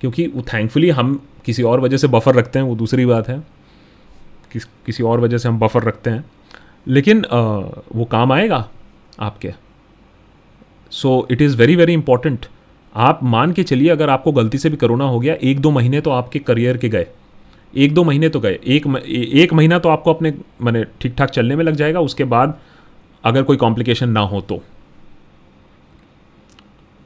[0.00, 3.42] क्योंकि वो थैंकफुली हम किसी और वजह से बफर रखते हैं वो दूसरी बात है।
[4.52, 6.24] किस किसी और वजह से हम बफर रखते हैं।
[6.88, 7.38] लेकिन आ,
[7.94, 8.68] वो काम आएगा
[9.20, 9.52] आपके।
[10.90, 12.46] So it is very very important
[12.94, 16.00] आप मान के चलिए अगर आपको गलती से भी करोना हो गया एक दो महीने
[16.00, 17.06] तो आपके करियर के गए।
[17.76, 18.86] एक दो महीने तो गए। एक
[19.34, 22.58] एक महीना तो आपको अपने मैंने ठीक ठाक चलने में लग जाएगा। उसके बाद
[23.24, 24.62] अगर कोई कॉम्प्लिकेशन ना हो तो।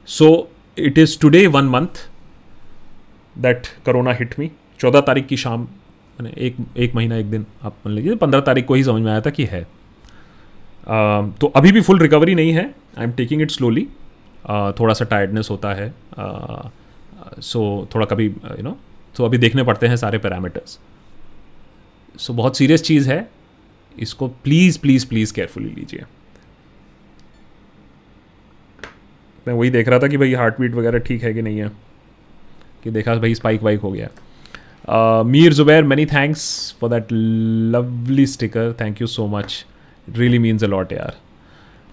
[0.07, 2.07] So it is today one month
[3.37, 7.75] that corona hit me चौदह तारीख की शाम मैंने एक एक महीना एक दिन आप
[7.85, 11.71] मान लीजिए पंद्रह तारीख को ही समझ में आया था कि है। uh, तो अभी
[11.71, 12.63] भी फुल रिकवरी नहीं है।
[12.97, 13.87] I am taking it slowly
[14.79, 18.77] थोड़ा सा टायर्डनेस होता है। सो uh, so, थोड़ा कभी यू नो
[19.15, 20.79] तो अभी देखने पड़ते हैं सारे पैरामीटर्स
[22.19, 23.29] सो so, बहुत सीरियस चीज़ है।
[23.99, 26.03] इसको प्लीज़ प्लीज़ प्लीज़ केयरफुली लीजिए।
[29.49, 31.59] सकते हैं वही देख रहा था कि भाई हार्ट बीट वगैरह ठीक है कि नहीं
[31.59, 31.71] है।
[32.83, 36.43] कि देखा भाई स्पाइक वाइक हो गया। Mir Zubair many thanks
[36.81, 39.65] for that lovely sticker thank you so much
[40.07, 41.17] really means a lot यार।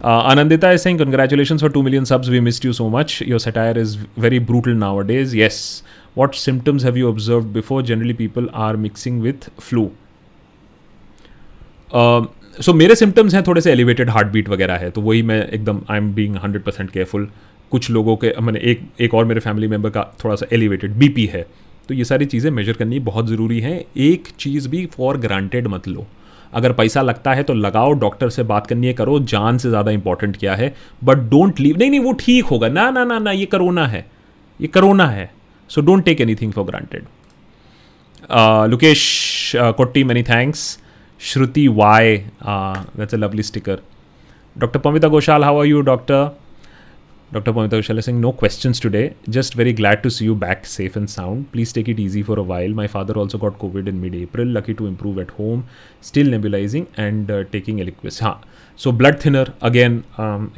[0.04, 3.78] Anandita is Singh congratulation for two million subs we miss you so much your satire
[3.78, 5.60] is very brutal now days yes
[6.18, 9.90] what symptoms have you observe before generally people are mixing with flu
[12.60, 15.80] so मेरे symptoms हैं थोड़े से elevated heart beat वगैरह है तो वही मैं एकदम
[15.90, 17.28] I am being hundred percent careful
[17.70, 21.26] कुछ लोगों के, मैंने एक एक और मेरे फैमिली मेंबर का थोड़ा सा एलिवेटेड बीपी
[21.26, 21.46] है।
[21.88, 25.88] तो ये सारी चीज़ें मेजर करनी बहुत ज़रूरी है। एक चीज़ भी फॉर ग्रांटेड मत
[25.88, 26.06] लो।
[26.52, 29.90] अगर पैसा लगता है तो लगाओ डॉक्टर से बात करनी है, करो, जान से ज़्यादा
[29.90, 30.74] इंपॉर्टेंट क्या है।
[31.04, 34.06] बट डोंट लीव नहीं नहीं, वो ठीक होगा। ना ना ना ना, ये करोना है।
[34.60, 35.30] ये करोना है।
[35.70, 37.04] So don't take anything for granted
[38.70, 40.78] Lukesh Kotti many thanks
[41.20, 43.80] Shruti Y that's a lovely sticker
[44.56, 46.28] doctor Pamita Ghoshal how are you doctor
[47.32, 47.52] Dr.
[47.52, 49.14] Pamita Vishal is saying, No questions today.
[49.28, 51.50] Just very glad to see you back safe and sound.
[51.50, 52.70] Please take it easy for a while.
[52.70, 54.46] My father also got COVID in mid April.
[54.46, 55.66] Lucky to improve at home.
[56.00, 58.20] Still nebulizing and uh, taking Eliquis.
[58.22, 58.40] हाँ
[58.78, 60.02] so blood thinner again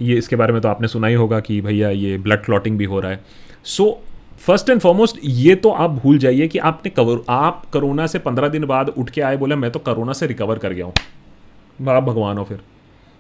[0.01, 2.85] ये इसके बारे में तो आपने सुना ही होगा कि भैया ये ब्लड क्लॉटिंग भी
[2.85, 3.21] हो रहा है
[3.77, 3.91] सो
[4.47, 8.49] फ़र्स्ट एंड फॉरमोस्ट ये तो आप भूल जाइए कि आपने कवर आप कोरोना से पंद्रह
[8.49, 12.03] दिन बाद उठ के आए बोले मैं तो कोरोना से रिकवर कर गया हूँ आप
[12.03, 12.61] भगवान हो फिर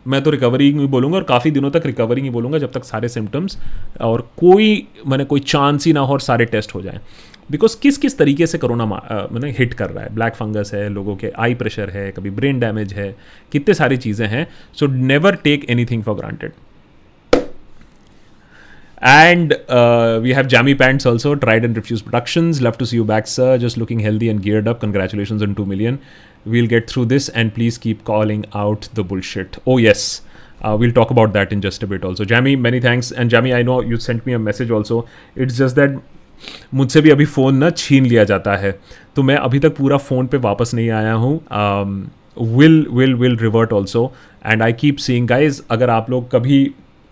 [0.06, 3.08] मैं तो रिकवरी ही बोलूँगा और काफ़ी दिनों तक रिकवरी ही बोलूँगा जब तक सारे
[3.08, 3.58] सिम्टम्स
[4.00, 7.00] और कोई मैंने कोई चांस ही ना हो और सारे टेस्ट हो जाएँ
[7.50, 11.16] बिकॉज़ किस किस तरीके से कोरोना मैंने हिट कर रहा है ब्लैक फंगस है लोगों
[11.16, 13.14] के आई प्रेशर है कभी ब्रेन डैमेज है
[13.52, 14.46] कितने सारी चीज़ें हैं
[14.78, 16.52] so never take anything for granted
[19.00, 22.61] And uh, we have Jammy Pants also, Tried and Refused Productions.
[22.61, 23.56] Love to see you back, sir.
[23.56, 24.80] Just looking healthy and geared up.
[24.80, 26.00] Congratulations on 2 million.
[26.44, 29.59] We'll get through this and please keep calling out the bullshit.
[29.66, 30.22] Oh, yes.
[30.61, 32.24] Uh, we'll talk about that in just a bit also.
[32.24, 33.12] Jamie, many thanks.
[33.12, 35.07] And Jamie, I know you sent me a message also.
[35.37, 36.01] It's just that
[36.74, 38.70] मुझसे भी अभी phone ना छीन लिया जाता है
[39.16, 41.35] तो मैं अभी तक पूरा फ़ोन पे वापस नहीं आया हूँ
[42.57, 44.12] will will will revert also
[44.46, 46.61] and I keep seeing guys अगर आप लोग कभी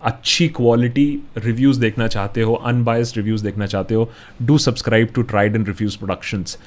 [0.01, 1.07] अच्छी क्वालिटी
[1.37, 4.09] रिव्यूज़ देखना चाहते हो अनबायस्ड रिव्यूज़ देखना चाहते हो
[4.41, 6.57] do subscribe to tried and reviews productions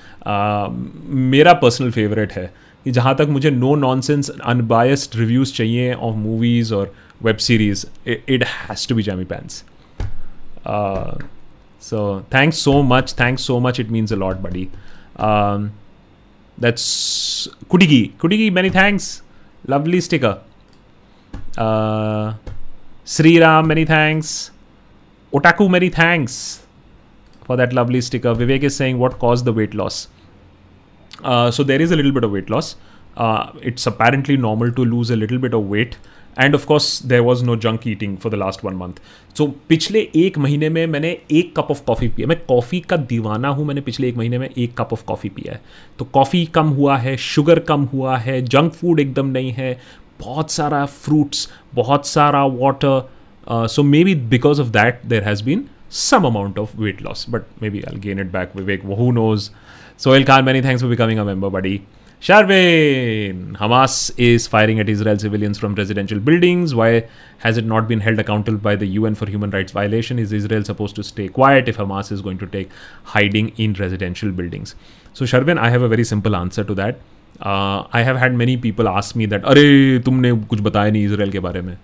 [1.31, 2.53] मेरा पर्सनल फेवरेट है
[2.87, 7.87] कि जहाँ तक मुझे no nonsense unbiased reviews चाहिए ऑफ़ मूवीज़ और web series
[8.09, 9.65] it has to be Jamie Pains
[11.83, 14.69] so thanks so much thanks so much it means a lot buddy
[16.59, 19.23] that's Kutigi Kutigi many thanks
[19.65, 20.37] lovely sticker
[23.11, 24.31] Shri Ram many thanks
[25.33, 26.35] otaku many thanks
[27.47, 29.97] for that lovely sticker Vivek is saying what cause the weight loss
[31.27, 32.77] so there is a little bit of weight loss
[33.67, 35.95] it's apparently normal to lose a little bit of weight
[36.37, 39.01] and of course there was no junk eating for the last one month
[39.37, 43.49] so पिछले एक महीने में मैंने एक cup of coffee पिया मैं coffee का दीवाना
[43.49, 45.61] हूँ मैंने पिछले एक महीने में एक कप ऑफ़ कॉफ़ी पिया है।
[45.99, 49.79] तो कॉफ़ी कम हुआ है शुगर कम हुआ है जंक फ़ूड एकदम नहीं है।
[50.20, 55.66] बहुत सारा फ्रूट्स बहुत सारा water so maybe because of that there has been
[55.98, 59.44] some amount of weight loss but maybe i'll gain it back vivek who knows
[60.06, 61.76] sohail khan many thanks for becoming a member buddy
[62.22, 63.56] Sharvin!
[63.58, 66.74] Hamas is firing at Israel civilians from residential buildings.
[66.74, 67.08] Why
[67.40, 70.18] has it not been held accountable by the UN for human rights violation?
[70.18, 72.72] Is Israel supposed to stay quiet if Hamas is going to take
[73.04, 74.74] hiding in residential buildings?
[75.14, 76.98] So, Sharvin, I have a very simple answer to that.
[77.43, 81.39] I have had many people ask me that अरे, तुमने कुछ बताया नहीं Israel के
[81.39, 81.77] बारे में?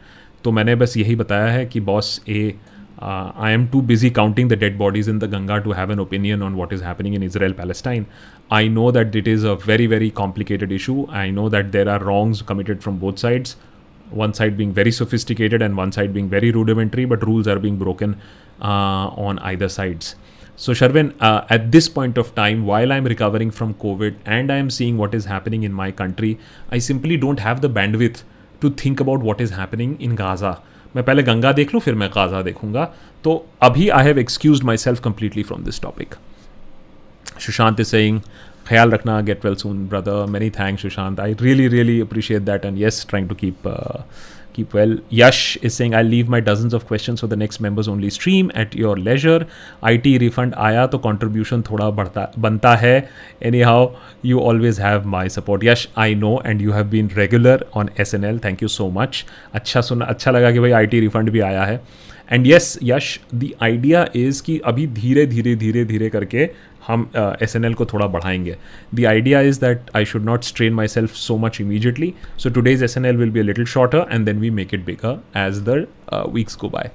[0.44, 2.54] तो मैंने बस यही बताया है कि boss uh
[3.02, 6.42] I am too busy counting the dead bodies in the Ganga to have an opinion
[6.42, 8.06] on what is happening in Israel Palestine
[8.52, 12.00] I know that it is a very very complicated issue I know that there are
[12.00, 13.56] wrongs committed from both sides
[14.12, 17.78] one side being very sophisticated and one side being very rudimentary but rules are being
[17.78, 18.14] broken
[18.62, 20.16] on I the sides
[20.57, 24.69] So, Sharvin, uh, at this point of time, while I'm recovering from COVID and I'm
[24.69, 26.37] seeing what is happening in my country,
[26.69, 28.21] I simply don't have the bandwidth
[28.61, 30.53] to think about what is happening in Gaza.
[30.95, 32.83] मैं पहले गंगा देख लूँ फिर मैं Gaza देखूंगा
[33.23, 33.33] तो
[33.63, 36.15] अभी I have excuse myself completely from this topic
[37.41, 38.19] Sushant is saying
[38.67, 42.77] ख्याल रखना get well soon brother many thanks Sushant I really really appreciate that and
[42.77, 43.67] yes trying to keep
[44.56, 44.92] keep well.
[45.18, 48.50] Yash is saying, I'll leave my dozens of questions for the next members only stream
[48.62, 49.40] at your leisure.
[49.90, 52.96] IT refund आया तो contribution थोड़ा बढ़ता बनता है.
[53.50, 53.80] Anyhow,
[54.30, 55.68] you always have my support.
[55.68, 58.42] Yash, I know and you have been regular on SNL.
[58.48, 59.24] Thank you so much.
[59.54, 61.80] अच्छा सुना अच्छा लगा कि भाई IT refund भी आया है.
[62.32, 66.48] And yes Yash the idea is कि अभी धीरे धीरे धीरे धीरे करके
[66.86, 67.10] हम
[67.42, 68.56] एस एन एल को थोड़ा बढ़ाएँगे
[68.94, 72.96] the idea is that I should not strain myself so much immediately so today's S
[72.96, 75.86] N L will be a little shorter and then we make it bigger as the
[76.34, 76.90] weeks go by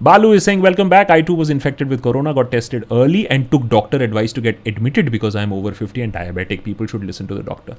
[0.00, 1.10] Balu is saying, Welcome back.
[1.10, 4.58] I too was infected with corona, got tested early, and took doctor advice to get
[4.64, 6.62] admitted because I'm over 50 and diabetic.
[6.64, 7.76] People should listen to the doctor.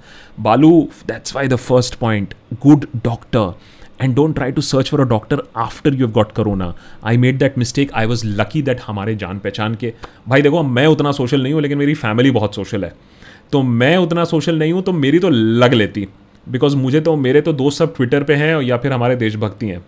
[0.47, 3.55] Balu, that's why the first point good doctor.
[4.01, 7.37] And don't try to search for a doctor after you have got corona I made
[7.39, 9.93] that mistake I was lucky that हमारे जान पहचान के
[10.27, 12.93] भाई देखो मैं उतना social नहीं हूँ लेकिन मेरी फैमिली बहुत सोशल है।
[13.51, 16.07] तो मैं उतना सोशल नहीं हूँ तो मेरी तो लग लेती।
[16.47, 19.83] बिकॉज़ मुझे तो मेरे तो दोस्त सब ट्विटर पे हैं या फिर हमारे देशभक्ति हैं।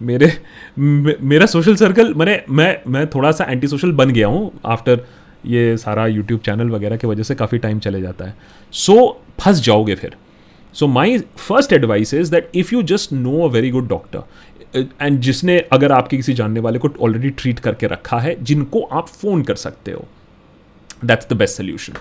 [0.00, 0.30] मेरे
[0.78, 5.04] मेरा सोशल सर्कल मैंने मैं मैं थोड़ा सा एंटी सोशल बन गया हूँ आफ्टर
[5.46, 8.34] ये सारा यूट्यूब चैनल वगैरह की वजह से काफ़ी टाइम चले जाता है।
[8.72, 10.16] सो so, फंस जाओगे फिर।
[10.74, 15.20] So my first advice is that if you just know a very good doctor and
[15.20, 19.42] जिसने अगर आपके किसी जानने वाले को ऑलरेडी ट्रीट करके रखा है, जिनको आप फ़ोन
[19.42, 20.06] कर सकते हो
[21.04, 21.92] that's the best solution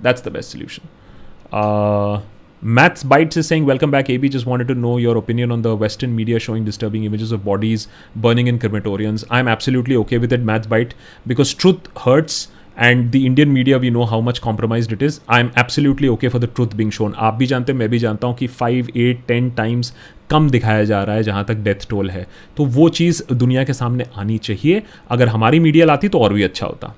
[0.00, 2.22] that's the best solution
[2.62, 5.62] maths bite is saying welcome back A B just want to know your opinion on
[5.62, 7.86] the western media showing disturbing images of bodies
[8.18, 10.94] burning in crematoriums I am absolutely okay with that maths bite
[11.28, 15.40] because truth hurts and the Indian media we know how much compromise it is I
[15.40, 18.26] am absolutely okay for the truth being shown आप भी जानते हैं, मैं भी जानता
[18.26, 19.92] हूँ कि five eight ten times
[20.30, 23.72] कम दिखाया जा रहा है जहाँ तक डेथ टोल है। तो वो चीज़ दुनिया के
[23.72, 26.94] सामने आनी चाहिए। अगर हमारी मीडिया लाती तो और भी अच्छा होता।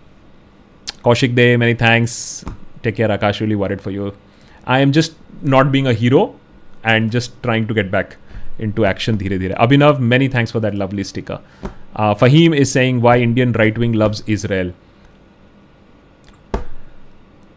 [1.04, 2.44] Kaushik De many thanks
[2.84, 4.10] take care Akash really worried for you
[4.68, 5.12] I am just
[5.46, 6.24] not being a hero
[6.86, 8.14] and just trying to get back
[8.72, 13.22] into action धीरे धीरे। Abhinav many thanks for that lovely sticker Faheem is saying why
[13.22, 14.72] Indian right wing loves Israel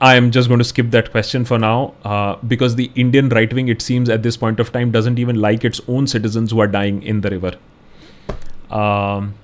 [0.01, 3.53] I am just going to skip that question for now uh, because the Indian right
[3.53, 6.59] wing, it seems, at this point of time, doesn't even like its own citizens who
[6.59, 7.51] are dying in the river.
[8.71, 9.35] Um,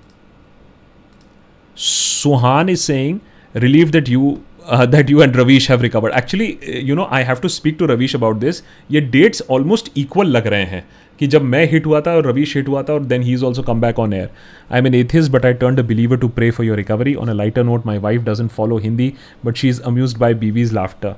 [1.75, 3.21] Suhan is saying,
[3.53, 6.11] relieved that you uh, that you and Ravish have recovered.
[6.11, 8.63] Actually, you know, I have to speak to Ravish about this.
[8.91, 10.83] ये dates almost equal लग रहे हैं
[11.19, 13.43] कि जब मैं hit हुआ था और रवीश हिट हुआ था और then he is
[13.45, 14.29] also come back on air
[14.71, 17.33] I mean atheist but I turn a believer to pray for your recovery on a
[17.33, 19.13] lighter note my wife doesn't follow Hindi
[19.45, 21.15] but she is amuse by BB's laughter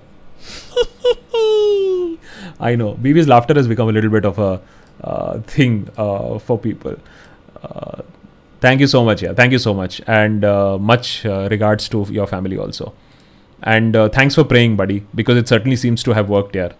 [3.27, 4.61] laughter has become a little bit of a
[5.03, 6.95] uh, thing uh, for people.
[7.63, 8.01] Uh,
[8.61, 9.21] thank you so much.
[9.21, 10.01] Yeah, thank you so much.
[10.07, 12.93] And uh, much uh, regards to your family also.
[13.63, 16.71] And uh, thanks for praying, buddy, because it certainly seems to have worked here.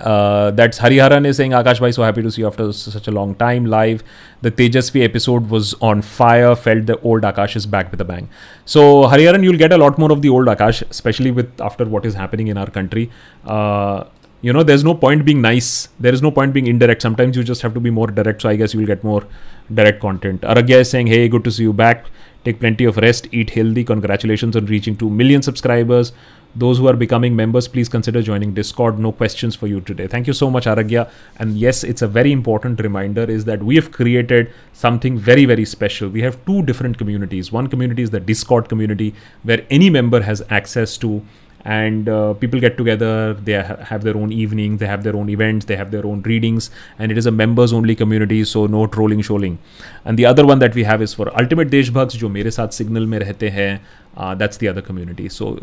[0.00, 3.10] Uh, that's Hariharan is saying, Akash Bhai, so happy to see you after such a
[3.10, 4.02] long time live.
[4.42, 8.28] The Tejasvi episode was on fire, felt the old Akash is back with a bang.
[8.64, 12.06] So, Hariharan, you'll get a lot more of the old Akash, especially with after what
[12.06, 13.10] is happening in our country.
[13.44, 14.04] Uh,
[14.42, 15.88] you know, there's no point being nice.
[15.98, 17.02] There is no point being indirect.
[17.02, 18.40] Sometimes you just have to be more direct.
[18.42, 19.26] So, I guess you'll get more
[19.74, 20.40] direct content.
[20.42, 22.06] Aragya is saying, hey, good to see you back.
[22.42, 23.84] Take plenty of rest, eat healthy.
[23.84, 26.12] Congratulations on reaching 2 million subscribers.
[26.54, 28.98] Those who are becoming members, please consider joining Discord.
[28.98, 30.08] No questions for you today.
[30.08, 31.08] Thank you so much, Aragya.
[31.38, 35.64] And yes, it's a very important reminder is that we have created something very, very
[35.64, 36.08] special.
[36.08, 37.52] We have two different communities.
[37.52, 41.22] One community is the Discord community, where any member has access to
[41.64, 45.28] and uh, people get together they ha- have their own evenings they have their own
[45.28, 48.86] events they have their own readings and it is a members only community so no
[48.86, 49.58] trolling showing
[50.06, 53.80] and the other one that we have is for ultimate deshbhakts mere sath signal mein
[54.16, 55.58] uh, that's the other community so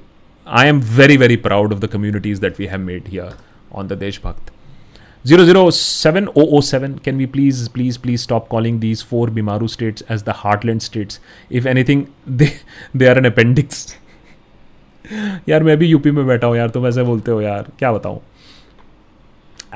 [0.47, 3.33] i am very very proud of the communities that we have made here
[3.71, 4.51] on the deshbhakt
[5.25, 10.81] 007007 can we please please please stop calling these four bimaru states as the heartland
[10.81, 12.51] states if anything they
[12.95, 13.97] they are an appendix
[15.49, 18.19] यार मैं भी UP में बैठा हूँ यार तुम ऐसे बोलते हो यार क्या बताऊँ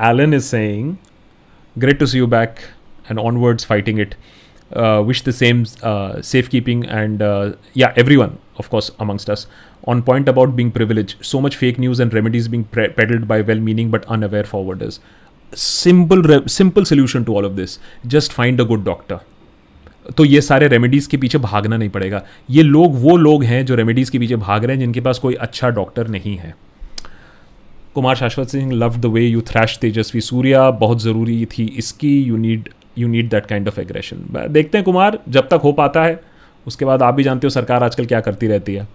[0.10, 0.95] Alan is saying
[1.79, 2.63] to see you back
[3.10, 4.40] and onwards fighting it uh,
[5.05, 9.47] wish the same uh, safekeeping and uh, yeah everyone of course amongst us
[9.84, 13.41] on point about being privileged so much fake news and remedies being pre- peddled by
[13.41, 14.99] well-meaning but unaware forwarders
[15.53, 19.19] simple re- simple solution to all of this just find a good doctor
[20.17, 23.75] तो ये सारे remedies के पीछे भागना नहीं पड़ेगा ये लोग वो लोग हैं जो
[23.75, 26.55] रेमेडीज़ के पीछे भाग रहे हैं जिनके पास कोई अच्छा डॉक्टर नहीं है
[27.95, 32.38] Kumar Shashwat Singh love the way you thrash Tejasvi Surya बहुत ज़रूरी थी इसकी you
[32.38, 36.19] need you need that kind of aggression देखते हैं कुमार, जब तक हो पाता है,
[36.67, 38.88] उसके बाद आप भी जानते हो सरकार आजकल क्या करती रहती है।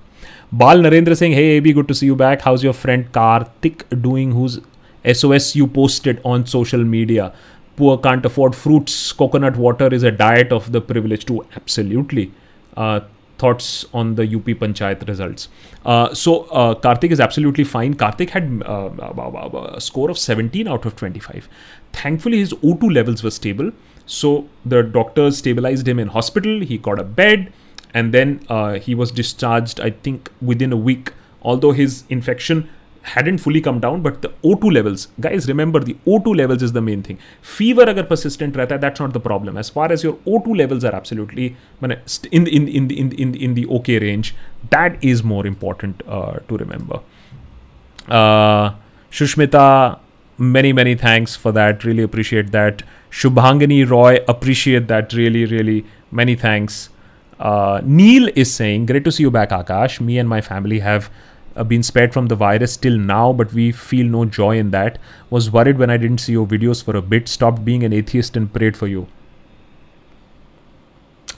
[0.55, 3.05] बाल Narendra Singh hey a be good to see you back how is your friend
[3.11, 4.61] Kartik doing whose
[5.05, 7.31] S O S you posted on social media
[7.79, 12.29] poor can't afford fruits coconut water is a diet of the privilege too absolutely
[13.39, 15.39] thoughts on the UP panchayat result
[16.17, 16.35] so
[16.83, 18.63] Kartik is absolutely fine Kartik had
[19.83, 21.43] score of seventeen out of twenty five
[22.05, 23.73] thankfully his O two levels were stable
[24.07, 26.61] So the doctors stabilized him in hospital.
[26.61, 27.53] He got a bed,
[27.93, 29.81] and then uh, he was discharged.
[29.81, 31.13] I think within a week.
[31.43, 32.69] Although his infection
[33.15, 36.83] hadn't fully come down but the O2 levels guys remember the O2 levels is the
[36.83, 40.57] main thing fever agar persistent rehta that's not the problem as far as your O2
[40.63, 41.47] levels are absolutely
[41.83, 44.35] in in, in, in, in, in the okay range
[44.71, 47.01] that is more important uh, to remember
[48.09, 48.75] uh,
[49.11, 50.01] Shushmita
[50.39, 56.35] many many thanks for that really appreciate that Shubhangani Roy appreciate that really really many
[56.35, 56.91] thanks
[57.41, 61.11] uh, Neil is saying great to see you back Akash me and my family have
[61.57, 64.99] uh, been spared from the virus till now, but we feel no joy in that.
[65.31, 68.37] Was worried when I didn't see your videos for a bit, stopped being an atheist
[68.37, 69.09] and prayed for you.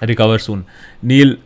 [0.03, 0.67] Recover soon.
[1.03, 1.37] Neil,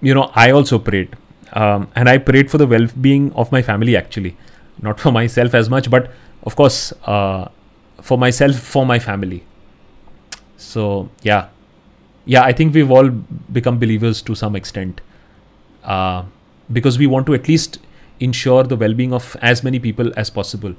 [0.00, 1.16] you know, I also prayed.
[1.52, 4.36] Um, and I prayed for the well being of my family actually.
[4.80, 6.12] Not for myself as much, but
[6.43, 7.47] of course, uh,
[8.01, 9.43] for myself, for my family.
[10.57, 11.47] So, yeah.
[12.25, 15.01] Yeah, I think we've all become believers to some extent.
[15.83, 16.23] Uh,
[16.71, 17.79] because we want to at least
[18.19, 20.73] ensure the well-being of as many people as possible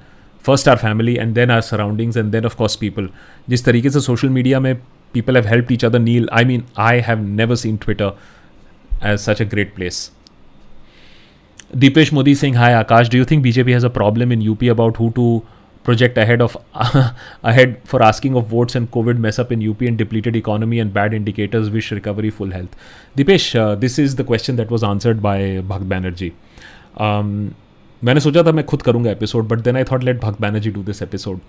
[0.47, 3.09] first our family and then our surroundings and then of course people
[3.49, 4.75] जिस तरीके से social media में
[5.17, 8.13] people have helped each other Neil I mean I have never seen Twitter
[9.13, 10.01] as such a great place
[11.74, 14.98] Deepesh Modi saying hi Akash do you think BJP has a problem in UP about
[14.98, 15.42] who to
[15.86, 16.58] project ahead of
[17.44, 20.94] ahead for asking of votes and COVID mess up in UP and depleted economy and
[20.94, 22.76] bad indicators wish recovery full health
[23.18, 25.38] Deepesh uh, this is the question that was answered by
[25.72, 26.34] Bhakt Banerjee
[26.98, 27.54] um,
[28.04, 30.84] मैंने सोचा था मैं खुद करूँगा episode but then I thought let Bhakt Banerjee do
[30.84, 31.40] this episode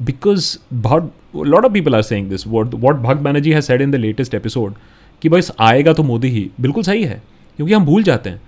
[0.00, 3.90] because बहुत lot of people are saying this what what Bhakt Banerjee has said in
[3.90, 4.74] the latest episode
[5.22, 7.22] कि बस आएगा तो मोदी ही बिल्कुल सही है
[7.56, 8.40] क्योंकि हम भूल जाते हैं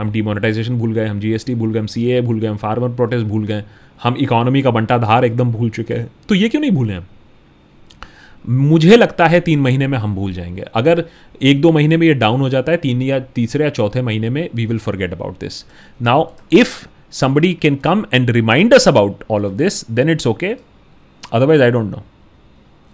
[0.00, 3.26] हम डीमोनेटाइजेशन भूल गए हम जीएसटी भूल गए हम सीए भूल गए हम फार्मर प्रोटेस्ट
[3.26, 3.64] भूल गए
[4.02, 7.06] हम इकोनॉमी का बंटाधार एकदम भूल चुके हैं तो ये क्यों नहीं भूले हम
[8.48, 11.04] मुझे लगता है तीन महीने में हम भूल जाएँगे अगर
[11.42, 14.30] एक दो महीने में ये डाउन हो जाता है तीन या तीसरे या चौथे महीने
[14.30, 15.64] में we will forget about this
[16.02, 20.58] now if somebody can come and remind us about all of this, then it's okay.
[21.32, 22.02] Otherwise, I don't know.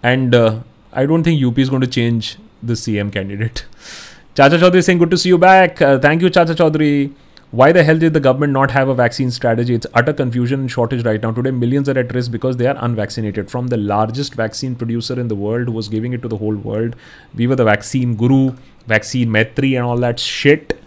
[0.03, 0.61] And uh,
[0.93, 3.67] I don't think UP is going to change the CM candidate.
[4.37, 5.81] Chacha Chaudhary saying, Good to see you back.
[5.81, 7.11] Uh, thank you, Chacha Chaudhary.
[7.53, 9.73] Why the hell did the government not have a vaccine strategy?
[9.73, 11.31] It's utter confusion and shortage right now.
[11.33, 13.51] Today, millions are at risk because they are unvaccinated.
[13.51, 16.55] From the largest vaccine producer in the world who was giving it to the whole
[16.55, 16.97] world,
[17.35, 18.53] we were the vaccine guru,
[18.87, 20.79] vaccine metri, and all that shit.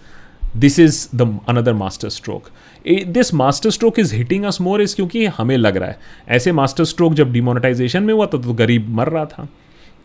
[0.53, 2.51] This is the another master stroke.
[2.87, 5.97] This master stroke is hitting us more is क्योंकि हमें लग रहा है
[6.35, 9.47] ऐसे master stroke जब demonetisation में हुआ तो, तो गरीब मर रहा था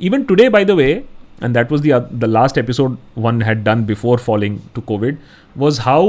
[0.01, 1.05] even today by the way
[1.41, 5.19] and that was the uh, the last episode one had done before falling to covid
[5.57, 6.03] was how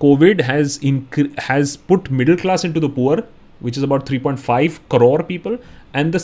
[0.00, 3.24] COVID has inc- has put middle class into the poor,
[3.60, 5.58] which is about 3.5 crore people,
[5.92, 6.22] and the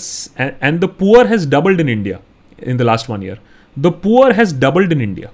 [0.61, 2.21] and the poor has doubled in India
[2.59, 3.39] in the last one year.
[3.77, 5.33] The poor has doubled in India.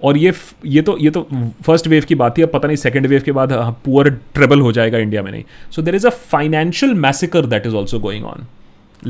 [0.00, 0.32] और ये
[0.64, 1.22] ये तो ये तो
[1.66, 3.52] first wave की बात थी अब पता नहीं सेकेंड वेव के बाद
[3.84, 5.42] पुअर ट्रेबल हो जाएगा इंडिया में नहीं
[5.74, 8.46] so there is a financial massacre that is also going on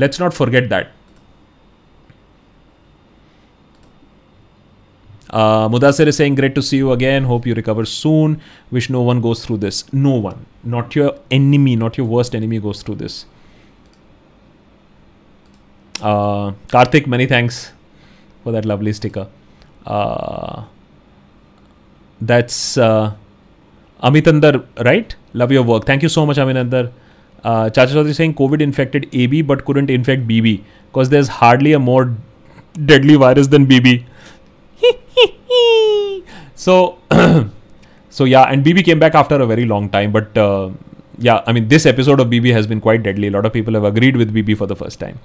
[0.03, 0.89] let's not forget that
[5.29, 7.23] Uh, Mudasir is saying, Great to see you again.
[7.23, 8.41] Hope you recover soon.
[8.71, 9.91] Wish no one goes through this.
[9.93, 10.45] No one.
[10.63, 13.25] Not your enemy, not your worst enemy goes through this.
[16.01, 17.71] Uh, Karthik, many thanks
[18.43, 19.27] for that lovely sticker.
[19.85, 20.63] Uh,
[22.21, 23.13] that's uh,
[24.03, 25.15] Amitandar, right?
[25.33, 25.85] Love your work.
[25.85, 26.91] Thank you so much, Amitandar.
[27.43, 31.79] Uh, Chacha Chaudhary saying COVID infected AB but couldn't infect BB because there's hardly a
[31.79, 32.13] more
[32.85, 34.03] deadly virus than BB.
[36.55, 36.99] so,
[38.09, 40.11] so yeah, and BB came back after a very long time.
[40.11, 40.69] But uh,
[41.17, 43.27] yeah, I mean, this episode of BB has been quite deadly.
[43.27, 45.19] A lot of people have agreed with BB for the first time.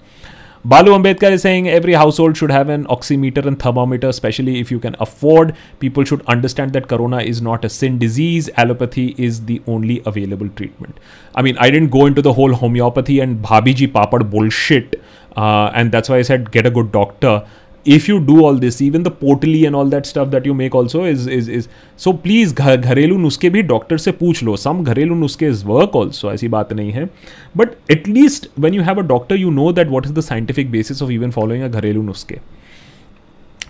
[0.67, 4.81] Balu Ambedkar is saying every household should have an oximeter and thermometer, especially if you
[4.81, 5.55] can afford.
[5.79, 8.49] People should understand that corona is not a sin disease.
[8.57, 10.99] Allopathy is the only available treatment.
[11.35, 15.03] I mean, I didn't go into the whole homeopathy and bhabiji papad bullshit,
[15.37, 17.47] uh, and that's why I said get a good doctor
[17.85, 20.75] if you do all this even the potli and all that stuff that you make
[20.75, 21.69] also is is is
[22.05, 26.33] so please घरेलू नुस्खे भी doctor से पूछ लो some घरेलू नुस्खे is work also
[26.33, 27.09] ऐसी बात नहीं है
[27.57, 31.03] but at least when you have a doctor you know that what is the scientific basis
[31.03, 32.41] of even following a घरेलू नुस्खे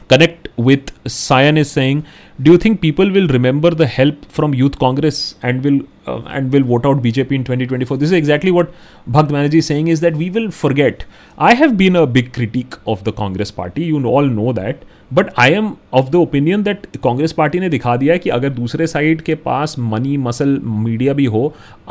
[0.09, 2.05] connect with Cyan is saying,
[2.41, 6.53] do you think people will remember the help from Youth Congress and will uh, and
[6.53, 7.97] will vote out BJP in 2024?
[7.97, 8.73] This is exactly what
[9.09, 11.05] Bhakt Banerjee is saying is that we will forget.
[11.39, 13.85] I have been a big critic of the Congress party.
[13.85, 14.85] You all know that.
[15.13, 18.49] But I am of the opinion that Congress party ने दिखा दिया है कि अगर
[18.51, 21.43] दूसरे side के पास money muscle media भी हो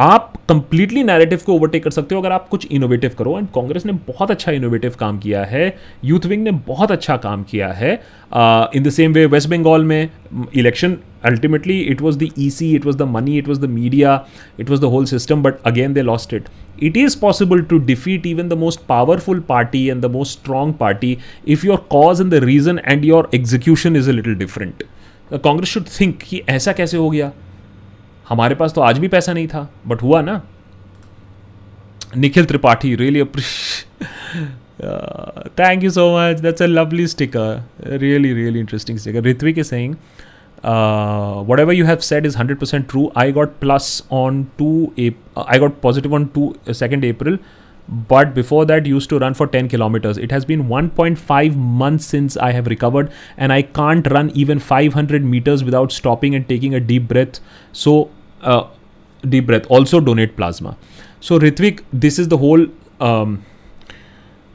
[0.07, 3.85] आप कंप्लीटली नैरेटिव को ओवरटेक कर सकते हो अगर आप कुछ इनोवेटिव करो एंड कांग्रेस
[3.85, 7.93] ने बहुत अच्छा इनोवेटिव काम किया है यूथ विंग ने बहुत अच्छा काम किया है
[8.75, 10.09] in the same way West Bengal में
[10.55, 14.25] election ultimately it was the E C it was the money it was the media
[14.59, 16.49] it was the whole system but again they lost it
[16.83, 21.17] it is possible to defeat even the most powerful party and the most strong party
[21.47, 24.83] if your cause and the reason and your execution is a little different
[25.33, 27.31] Congress should think कि ऐसा कैसे हो गया?
[28.29, 30.41] हमारे पास तो आज भी पैसा नहीं था बट हुआ ना?
[32.17, 33.85] Nikhil Tripathi really appreciate
[35.59, 39.95] thank you so much that's a lovely sticker really really interesting sticker Ritwik K saying
[40.63, 43.11] uh, whatever you have said is 100% true.
[43.15, 47.37] I got plus on 2 Ap- i got positive on 2 uh, 2nd april
[48.09, 50.17] but before that used to run for 10 kilometers.
[50.17, 55.25] It has been 1.5 months since i have recovered and i can't run even 500
[55.25, 57.39] meters without stopping and taking a deep breath.
[57.73, 58.09] So
[58.41, 58.67] uh,
[59.27, 59.65] deep breath.
[59.69, 60.77] Also donate plasma.
[61.19, 62.67] So ritvik this is the whole
[63.01, 63.43] um,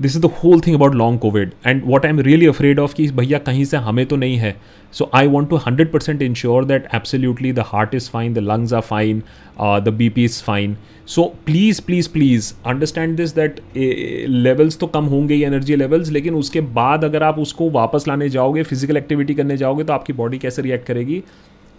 [0.02, 2.94] this is the whole thing about long covid and what I am really afraid of
[2.94, 4.54] कि भैया कहीं से हमें तो नहीं है।
[4.94, 8.72] So I want to hundred percent ensure that absolutely the heart is fine the lungs
[8.72, 9.22] are fine
[9.60, 10.76] the B P is fine
[11.06, 16.34] so please please please understand this that levels तो कम होंगे ही एनर्जी लेवल्स लेकिन
[16.34, 20.38] उसके बाद अगर आप उसको वापस लाने जाओगे फ़िज़िकल एक्टिविटी करने जाओगे तो आपकी बॉडी
[20.38, 21.22] कैसे रिएक्ट करेगी?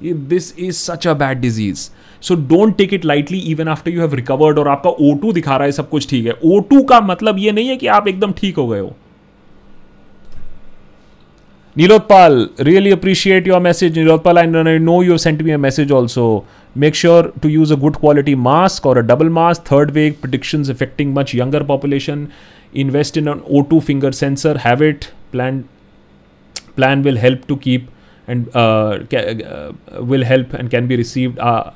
[0.04, 1.90] This is such a bad disease
[2.22, 5.56] so don't take it lightly even after you have recovered और आपका ओ टू दिखा
[5.58, 8.08] रहा है, सब कुछ ठीक है। ओ टू का मतलब यह नहीं है कि आप
[8.08, 8.96] एकदम ठीक हो गए हो।
[11.76, 16.46] Nilotpal really appreciate your message Nilotpal I I know you're sent me a message also
[16.78, 20.66] make sure to use a good quality mask or a double mask third wave prediction
[20.72, 22.28] affecting much younger population
[22.76, 25.64] invest in O two finger sensor have it plan
[26.76, 27.88] plan will help to keep
[28.32, 29.72] and uh, uh,
[30.12, 31.72] will help and can be received uh,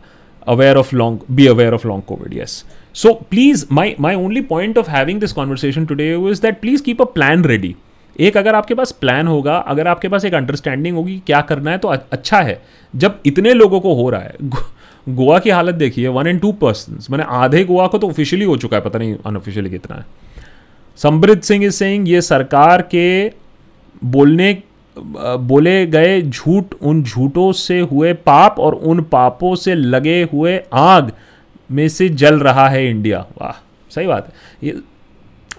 [0.47, 2.58] aware of long be aware of long covid yes
[2.95, 7.08] so please my my only point of having this conversation today was that please keep
[7.08, 7.74] a plan ready
[8.20, 11.78] एक अगर आपके पास plan होगा अगर आपके पास एक understanding होगी क्या करना है
[11.78, 12.62] तो अच्छा है
[12.93, 14.36] जब इतने लोगों को हो रहा है
[15.10, 18.58] गोवा की हालत देखिए वन एंड टू पर्सन मैंने आधे गोवा को तो ऑफिशियली हो
[18.58, 20.06] चुका है पता नहीं अनऑफिशियली कितना है
[20.99, 23.08] समृद्ध सिंह इज़ सेइंग ये सरकार के
[24.06, 24.54] बोलने
[24.98, 31.12] बोले गए झूठ उन झूठों से हुए पाप और उन पापों से लगे हुए आग
[31.70, 34.82] में से जल रहा है इंडिया। वाह, सही बात। है ये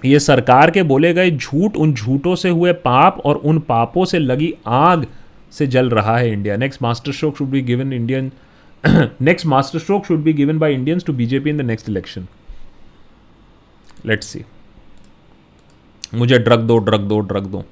[0.05, 4.19] ये सरकार के बोले गए झूठ उन झूठों से हुए पाप और उन पापों से
[4.19, 5.07] लगी आग
[5.53, 6.57] से जल रहा है India.
[6.57, 8.31] Next master stroke should be given Indian
[8.85, 12.27] next master stroke should be given by Indians to BJP in the next election
[14.07, 14.45] let's see
[16.15, 17.65] मुझे ड्रग दो ड्रग दो ड्रग दो।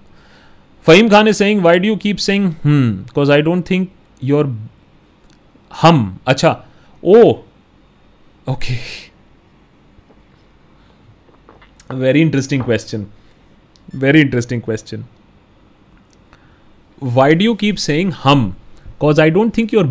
[0.86, 3.02] Fahim Khan is saying, why do you keep saying hmm?
[3.02, 4.50] Because I don't think you're
[5.70, 6.20] hum.
[6.26, 6.64] Acha.
[7.04, 7.44] Oh.
[8.48, 8.80] Okay.
[11.88, 13.12] Very interesting question.
[13.92, 15.04] Very interesting question.
[17.02, 18.56] why do you keep saying hum?
[18.92, 19.88] Because I don't think your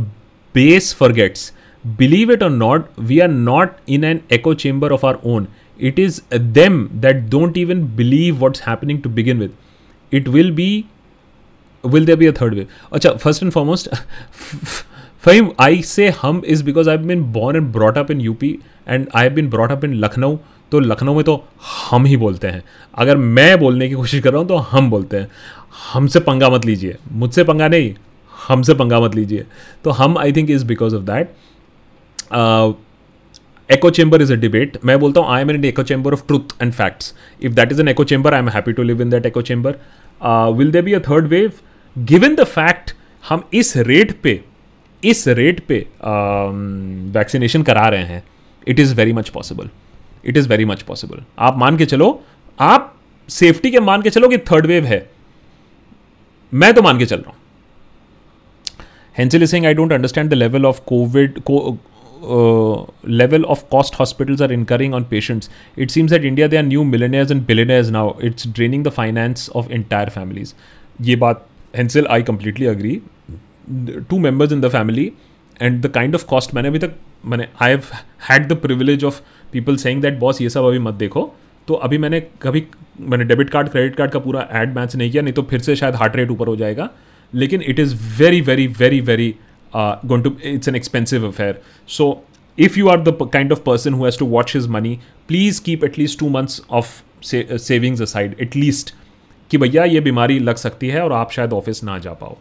[0.54, 1.52] base forgets.
[1.98, 5.48] Believe it or not, we are not in an echo chamber of our own.
[5.78, 9.56] It is them that don't even believe what's happening to begin with.
[10.14, 10.86] It will be
[11.84, 13.90] will there be a third wave अच्छा first and foremost
[15.24, 18.58] Faheem I say हम is because I been born and brought up in UP
[18.88, 20.38] and I have brought up in Lucknow
[20.72, 21.34] तो लखनऊ में तो
[21.90, 22.64] हम ही बोलते हैं।
[22.98, 25.28] अगर मैं बोलने की कोशिश कर रहा हूँ तो हम बोलते हैं।
[25.94, 27.94] हमसे पंगा मत लीजिए। मुझसे पंगा नहीं,
[28.48, 29.46] हमसे पंगा मत लीजिए।
[29.84, 31.36] तो हम I think is because of that
[33.70, 36.62] echo chamber is a debate मैं बोलता हूँ I am an echo chamber of truth
[36.62, 39.26] and facts if that is an echo chamber I am happy to live in that
[39.26, 39.76] echo chamber
[40.26, 41.52] will they be a third wave
[41.98, 42.96] given the fact
[43.30, 44.44] हम इस rate पे
[45.04, 48.24] इस rate पे um, vaccination uh, करा रहे हैं
[48.68, 49.70] it is very much possible
[50.26, 52.24] it is very much possible आप मान के चलो
[52.60, 52.96] आप
[53.30, 55.10] सेफ्टी के मान के चलो कि थर्ड वेव है।
[56.54, 57.38] मैं तो मान के चल रहा हूँ।
[59.18, 61.40] हेंसिल Singh I don't understand the level of covid
[62.22, 65.50] level of cost hospitals are incurring on patients.
[65.76, 68.18] It seems that India, they are new millionaires and billionaires now.
[68.20, 70.54] It's draining the finance of entire families.
[71.02, 73.02] ये बात Hensel, I completely agree.
[74.10, 75.14] Two members in the family
[75.60, 76.96] and the kind of cost मैंने अभी तक
[77.26, 77.82] मैंने I have
[78.30, 81.32] had the privilege of people saying that boss ये सब अभी मत देखो
[81.68, 82.66] तो अभी मैंने कभी
[83.00, 85.76] मैंने डेबिट कार्ड क्रेडिट कार्ड का पूरा एड मैच नहीं किया नहीं तो फिर से
[85.76, 86.90] शायद हार्ट रेट ऊपर हो जाएगा
[87.34, 89.34] लेकिन it is very very very very
[89.76, 91.62] going to it's an expensive affair
[91.98, 92.14] so
[92.58, 94.90] if you are the kind of person who has to watch his money
[95.28, 96.90] please keep at least two months of
[97.68, 98.94] savings aside at least
[99.52, 102.38] कि भैया ये बीमारी लग सकती है और आप शायद ऑफ़िस ना जा पाओ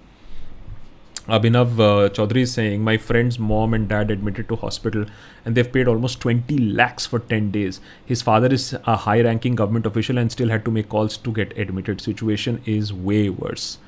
[1.29, 5.05] Abhinav uh, Chaudhary is saying, My friend's mom and dad admitted to hospital
[5.45, 7.81] and they've paid almost 20 lakhs for 10 days.
[8.05, 11.33] His father is a high ranking government official and still had to make calls to
[11.33, 12.01] get admitted.
[12.01, 13.79] Situation is way worse.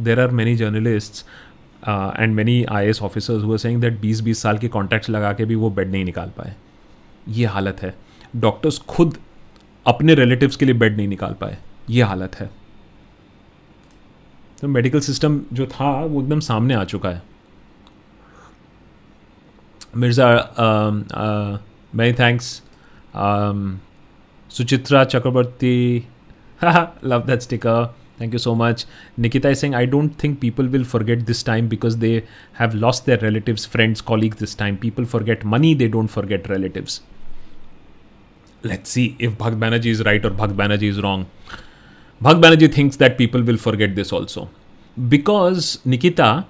[0.00, 0.28] There are
[1.88, 5.44] many journalists I IS officers who are saying that 20-20 साल के contracts लगा के
[5.44, 6.54] भी वो bed नहीं निकाल पाए।
[7.28, 7.94] ये हालत है।
[8.36, 9.16] डॉक्टर्स खुद
[9.86, 11.58] अपने रिलेटिव्स के लिए बेड नहीं निकाल पाए।
[11.90, 12.50] ये हालत है।
[14.60, 17.22] तो मेडिकल सिस्टम जो था, वो एकदम सामने आ चुका है।
[19.96, 20.26] Mirza
[21.94, 22.62] many thanks
[24.50, 26.08] Suchitra Chakraborty
[27.04, 28.84] love that sticker Thank you so much.
[29.16, 33.06] Nikita is saying, I don't think people will forget this time because they have lost
[33.06, 34.76] their relatives, friends, colleagues this time.
[34.76, 37.00] People forget money, they don't forget relatives.
[38.64, 41.26] Let's see if Bhakt Banerjee is right or Bhakt Banerjee is wrong.
[42.20, 44.50] Bhag Banerjee thinks that people will forget this also.
[45.08, 46.44] Because, Nikita,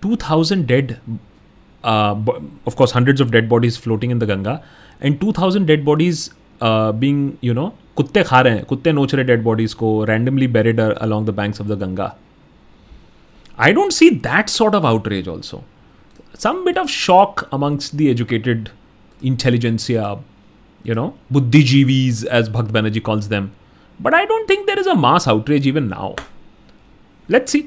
[0.00, 1.00] 2000 dead,
[1.82, 2.16] uh,
[2.66, 4.64] of course, hundreds of dead bodies floating in the Ganga,
[5.02, 6.30] and 2000 dead bodies
[6.62, 10.46] uh, being, you know, कुत्ते खा रहे हैं। कुत्ते नोच रहे dead bodies को randomly
[10.48, 12.14] buried along the banks of the Ganga
[13.58, 15.62] I don't see that sort of outrage also
[16.38, 18.68] some bit of shock amongst the educated
[19.24, 20.22] intelligentsia
[20.86, 23.48] you know बुद्धिजीवीज as Bhakt Banerjee calls them
[24.02, 26.14] but I don't think there is a mass outrage even now
[27.30, 27.64] let see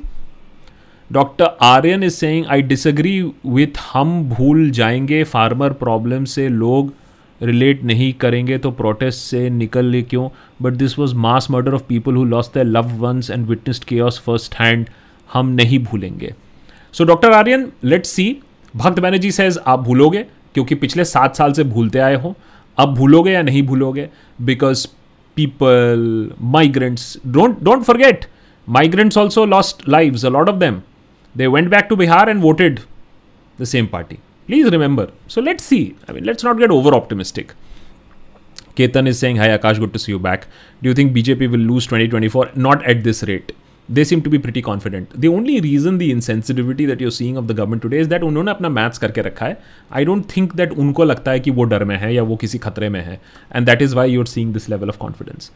[1.12, 6.94] doctor Aryan is saying I disagree with हम भूल जाएँगे farmer problem से लोग
[7.42, 10.30] relate नहीं करेंगे तो protest से निकल ले क्यों
[10.62, 14.20] but this was mass murder of people who lost the love ones and witnessed cares
[14.20, 14.90] first hand
[15.34, 16.34] हम नहीं भूलेंगे
[16.94, 18.38] so doctor Aryan let's see
[18.76, 22.36] Bhakt Banerjee says आप भूलोगे क्योंकि पिछले सात साल से भूलते आए हो
[22.78, 24.10] अब भूलोगे या नहीं भूलोगे
[24.42, 24.88] because
[25.38, 28.26] people migrants Don't don't forget,
[28.68, 30.26] migrants also lost lives.
[30.26, 30.74] A lot of them.
[31.38, 32.80] They went back to Bihar and voted
[33.62, 34.16] the same party.
[34.48, 35.10] Please remember.
[35.28, 35.96] So let's see.
[36.08, 37.54] I mean, let's not get over optimistic.
[38.76, 40.48] Ketan is saying, Hi Akash, good to see you back.
[40.82, 42.52] Do you think BJP will lose 2024?
[42.56, 43.52] Not at this rate.
[43.90, 47.46] They seem to be pretty confident the only reason the insensitivity that you're seeing of
[47.46, 49.58] the government today is that उन्होंने अपना maths करके रखा है
[49.94, 52.58] आई don't think that उनको लगता है कि वो डर में है या वो किसी
[52.58, 53.20] खतरे में है
[53.56, 55.52] and that is why you you're seeing this level of confidence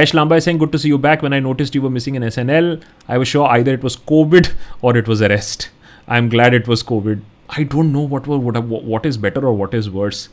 [0.00, 2.16] Ash Lamba is saying good to see you back when I notice you were missing
[2.16, 2.78] in SNL
[3.10, 4.46] I was sure either it was covid
[4.84, 5.70] or it was arrest
[6.08, 9.52] I am glad it was covid I don't know what what what is better or
[9.52, 10.28] what is worse.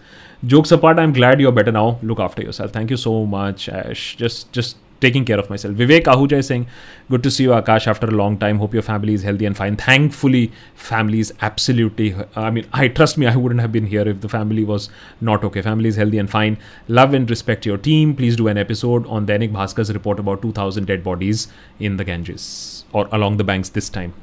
[0.46, 2.00] Jokes apart, I'm glad you're better now.
[2.02, 2.72] Look after yourself.
[2.72, 4.16] Thank you so much, Ash.
[4.16, 5.76] Just just taking care of myself.
[5.76, 6.68] Vivek Ahuja is saying,
[7.10, 8.60] Good to see you, Akash, after a long time.
[8.60, 9.76] Hope your family is healthy and fine.
[9.76, 14.22] Thankfully, family is absolutely, I mean, I trust me, I wouldn't have been here if
[14.22, 14.90] the family was
[15.22, 15.62] not okay.
[15.62, 16.58] Family is healthy and fine.
[16.88, 18.16] Love and respect your team.
[18.16, 21.48] Please do an episode on Dainik Bhaskar's report about 2,000 dead bodies
[21.80, 24.14] in the Ganges or along the banks this time.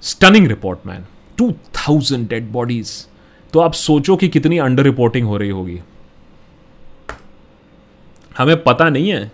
[0.00, 1.06] Stunning report, man.
[1.38, 2.90] Two thousand dead bodies
[3.52, 5.78] तो आप सोचो कि कितनी under reporting हो रही होगी।
[8.38, 9.30] हमें पता नहीं है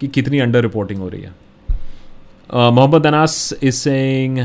[0.00, 1.32] कि कितनी अंडर रिपोर्टिंग हो रही है।
[2.50, 4.38] Mohammad Anas is saying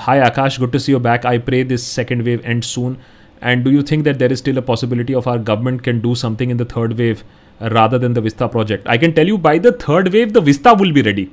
[0.00, 2.96] hi Akash good to see your back I pray this second wave end soon
[3.42, 6.14] and do you think that there is still a possibility of our government can do
[6.14, 7.18] something in the third wave
[7.62, 10.72] rather than the vista project I can tell you by the third wave the vista
[10.72, 11.28] will be ready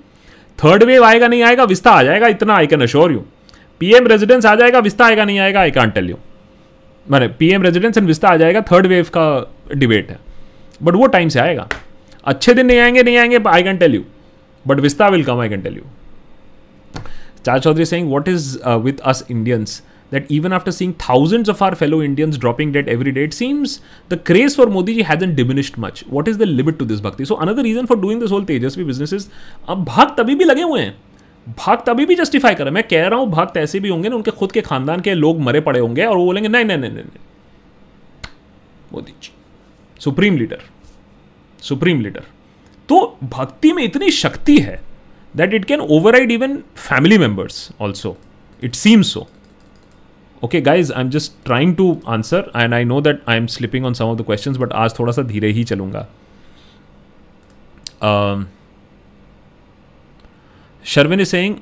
[0.60, 3.24] third wave आएगा, नहीं आएगा vista आ जाएगा, इतना I can assure you
[3.82, 6.18] PM residence आ जाएगा, vista आएगा, नहीं आएगा आई कान टेल यू
[7.08, 9.26] मैंने पीएम रेजिडेंस एंड विस्ता आ जाएगा थर्ड वेव का
[9.76, 10.20] डिबेट है.
[10.84, 11.68] बट वो टाइम से आएगा.
[12.24, 14.04] अच्छे दिन नहीं आएँगे नहीं आएँगे I can tell you
[14.66, 17.02] but vista will come I can tell you
[17.46, 21.76] चार Chaudhary Singh what is with us Indians that even after seeing thousands of our
[21.76, 25.80] fellow Indians dropping dead every date seems the craze for Modi ji has an diminished
[25.80, 28.44] much what is the limit to this bhakti so another reason for doing this whole
[28.44, 29.30] Tejashwi business
[29.70, 30.96] अब भाग तभी भी लगे हुए हैं।
[31.48, 34.32] भक्त अभी भी जस्टिफाई करें मैं कह रहा हूँ, भक्त ऐसे भी होंगे ना, उनके
[34.32, 37.04] खुद के खानदान के लोग मरे पड़े होंगे और वो बोलेंगे, नहीं नहीं नहीं नहीं
[38.94, 39.32] Modi ji,
[40.02, 40.62] supreme leader
[41.60, 42.24] supreme leader.
[42.90, 44.80] तो भक्ति में इतनी शक्ति है
[45.34, 48.18] that it can override even family members also
[48.64, 49.28] it seems so
[50.44, 53.86] okay guys I am just trying to answer and I know that I am slipping
[53.86, 56.08] on some of the question but आज थोड़ा सा धीरे ही चलूँगा।
[60.85, 61.57] Sharvin is saying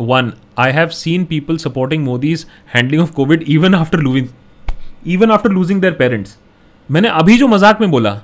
[0.00, 4.28] one I have seen people supporting Modi's handling of Covid even after losing
[5.06, 6.36] even after losing their parents
[6.88, 8.20] मैंने अभी जो मजाक में बोला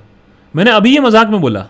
[0.55, 1.67] मैंने अभी ये मजाक में बोला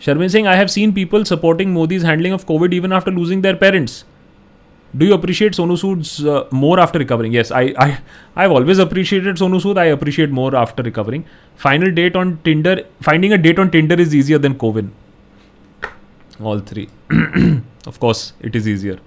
[0.00, 3.54] Sharmin Singh I have seen people supporting Modi's handling of Covid even after losing their
[3.56, 4.04] parents
[4.94, 7.32] do you appreciate Sonu Sood's uh, more after recovering?
[7.32, 7.98] Yes, I, I,
[8.36, 9.76] I've always appreciated Sonu Sood.
[9.76, 11.24] I appreciate more after recovering.
[11.56, 12.84] Final date on Tinder.
[13.00, 14.92] Finding a date on Tinder is easier than Covin.
[16.41, 16.89] All three.
[17.85, 18.99] of course, it is easier.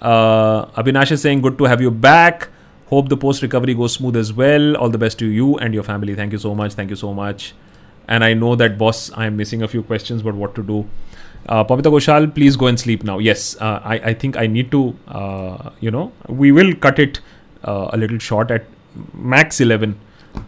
[0.00, 2.48] Uh, Abhinash is saying, good to have you back.
[2.88, 4.76] Hope the post recovery goes smooth as well.
[4.76, 6.14] All the best to you and your family.
[6.14, 6.74] Thank you so much.
[6.74, 7.54] Thank you so much.
[8.08, 10.88] And I know that, boss, I am missing a few questions, but what to do?
[11.48, 13.18] Uh, Pavita Goshal, please go and sleep now.
[13.18, 17.20] Yes, uh, I, I think I need to, uh, you know, we will cut it
[17.64, 18.64] uh, a little short at
[19.12, 19.98] max 11.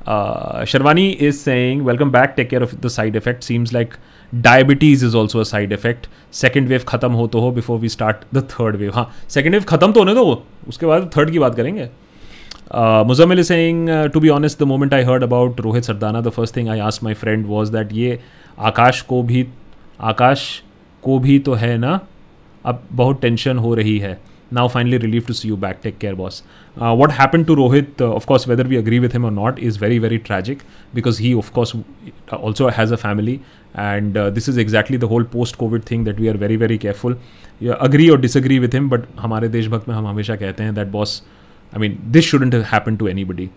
[0.06, 3.42] Uh, Sharwani is saying, welcome back, take care of the side effect.
[3.44, 3.98] Seems like
[4.34, 8.24] diabetes is also a side effect second wave खत्म हो तो हो before we start
[8.34, 11.54] the third wave हाँ second wave खत्म तो होने दो, उसके बाद थर्ड की बात
[11.54, 11.88] करेंगे।
[13.06, 16.68] Muzammil Singh to be honest the moment I heard about Rohit Sardana the first thing
[16.68, 18.18] I asked my friend was that ये
[18.58, 19.46] आकाश को भी,
[20.00, 20.62] आकाश
[21.02, 22.00] को भी तो है ना?
[22.64, 24.18] अब बहुत टेंशन हो रही है।
[24.52, 26.42] Now finally relieved to see you back take care boss
[26.79, 29.59] uh, what happened to rohit uh, of course whether we agree with him or not
[29.59, 30.63] is very very tragic
[30.93, 31.75] because he of course
[32.31, 33.41] also has a family
[33.75, 36.77] and uh, this is exactly the whole post covid thing that we are very very
[36.77, 37.15] careful
[37.59, 40.91] yeah, agree or disagree with him but हमारे देशभक्त में हम हमेशा कहते हैं that
[40.91, 41.21] boss
[41.73, 43.49] I mean this shouldn't have happened to anybody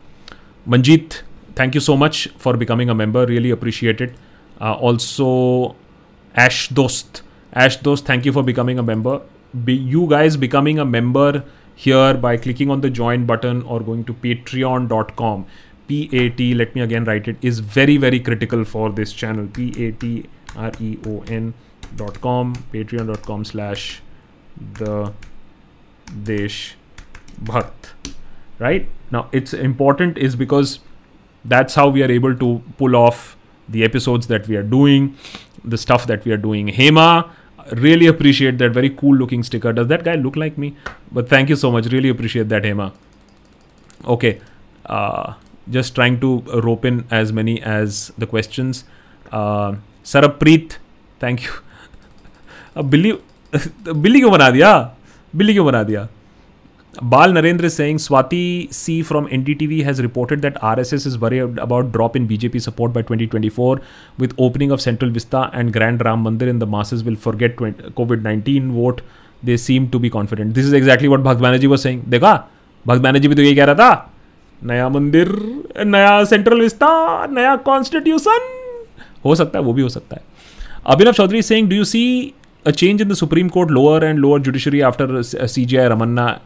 [0.74, 1.22] Manjeet
[1.54, 4.14] thank you so much for becoming a member really appreciate it
[4.60, 5.76] uh, also
[6.34, 7.22] Ash Dost
[7.56, 9.22] Ash Dost, thank you for becoming a member.
[9.64, 11.42] Be you guys becoming a member
[11.85, 15.45] here by clicking on the join button or going to patreon.com.
[15.87, 19.47] P A T, let me again write it, is very, very critical for this channel.
[19.47, 20.25] P A T
[20.55, 21.53] R E O N
[21.95, 24.01] dot com, patreon.com slash
[24.79, 25.11] the
[26.23, 26.75] Desh
[27.43, 27.91] Bhakt.
[28.59, 28.87] Right?
[29.11, 30.79] Now, it's important is because
[31.43, 33.35] that's how we are able to pull off
[33.67, 35.15] the episodes that we are doing,
[35.63, 36.67] the stuff that we are doing.
[36.67, 37.29] Hema,
[37.72, 39.72] really appreciate that very cool looking sticker.
[39.72, 40.76] Does that guy look like me?
[41.12, 41.86] But thank you so much.
[41.86, 42.92] Really appreciate that, Hema.
[44.04, 44.40] Okay.
[44.86, 45.34] Uh,
[45.70, 48.84] just trying to rope in as many as the questions.
[49.32, 50.78] Uh, Sarappreet,
[51.18, 51.50] thank you.
[52.76, 53.12] अब बिल्ली
[53.88, 54.70] बिल्ली क्यों बना दिया
[55.36, 56.08] बिल्ली क्यों बना दिया
[56.93, 60.93] Bal Narendra Singh, Swati C from N D T V has reported that R S
[60.93, 63.81] S is worry about drop in BJP support by twenty twenty four
[64.19, 67.55] with opening of Central Vista and grand Ram mandir in the masses will forget
[67.95, 69.01] COVID nineteen vote
[69.45, 72.33] they seem to be confident this is exactly what Bhakt Banerjee was Singh देखा
[72.85, 74.11] भक्त बैनर्जी भी तो यही कह रहा था
[74.61, 75.33] नया मंदिर
[75.85, 76.91] नया सेंट्रल विस्ता
[77.31, 78.49] नया कॉन्स्टिट्यूशन
[79.25, 80.23] हो सकता है वो भी हो सकता है
[80.85, 82.05] Abhinav Chaudhary Singh do you see
[82.65, 86.39] a change in the Supreme Court lower and lower judiciary after C J I Ramana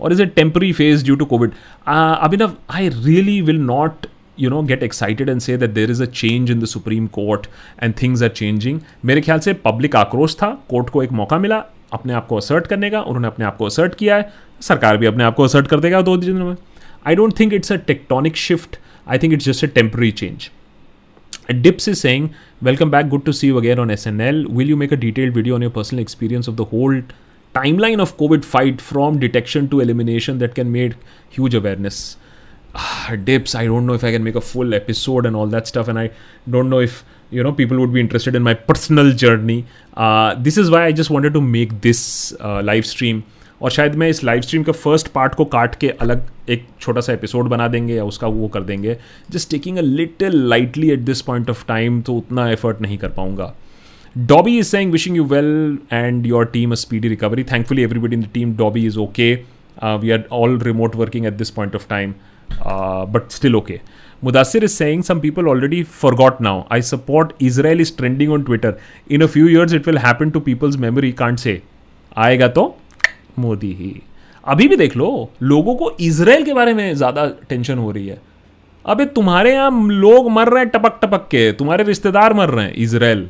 [0.00, 1.50] और is a temporary phase due to COVID
[1.86, 4.06] Abhinav I really will not
[4.40, 7.46] you know get excited and say that there is a change in the Supreme Court
[7.82, 11.64] and things are changing मेरे ख्याल से public आक्रोश था court को एक मौका मिला,
[11.92, 15.06] अपने आप को असर्ट करने का, उन्होंने अपने आप को असर्ट किया है, सरकार भी
[15.06, 16.56] अपने आप को असर्ट कर देगा दो दिनों में।
[17.06, 20.50] I don't think it's a tectonic shift I think it's just a temporary change
[21.52, 22.28] Dips is saying
[22.62, 25.34] welcome back good to see वगैरह on S N L will you make a detailed
[25.36, 27.12] video on your personal experience of the whole
[27.54, 30.94] timeline of COVID fight from detection to elimination that can make
[31.30, 32.16] huge awareness.
[32.74, 35.66] Ah, dips, I don't know if I can make a full episode and all that
[35.66, 36.10] stuff, and I
[36.48, 39.64] don't know if you know people would be interested in my personal journey
[39.96, 43.22] uh, this is why i just wanted to make this uh, live stream
[43.62, 47.00] और शायद मैं इस live stream का first part को काट के अलग एक छोटा
[47.00, 48.96] सा एपिसोड बना देंगे या उसका वो कर देंगे
[49.30, 53.08] just taking a little lightly at this point of time तो उतना एफर्ट नहीं कर
[53.16, 53.54] पाऊँगा
[54.24, 57.42] Dobby is saying, wishing you well and your team a speedy recovery.
[57.42, 59.44] Thankfully, everybody in the team, Dobby is okay.
[59.78, 62.14] Uh, we are all remote working at this point of time,
[62.64, 63.82] uh, but still okay.
[64.24, 66.66] Mudassir is saying some people already forgot now.
[66.70, 68.78] I support Israel is trending on Twitter.
[69.10, 71.12] In a few years, it will happen to people's memory.
[71.12, 71.60] Can't say.
[72.16, 72.62] आएगा तो
[73.38, 73.94] मोदी ही
[74.44, 75.08] अभी भी देख लो
[75.42, 78.20] लोगों को Israel के बारे में ज़्यादा टेंशन हो रही है
[78.84, 82.72] अबे तुम्हारे यहाँ लोग मर रहे हैं टपक टपक के तुम्हारे रिश्तेदार मर रहे हैं
[82.84, 83.28] Israel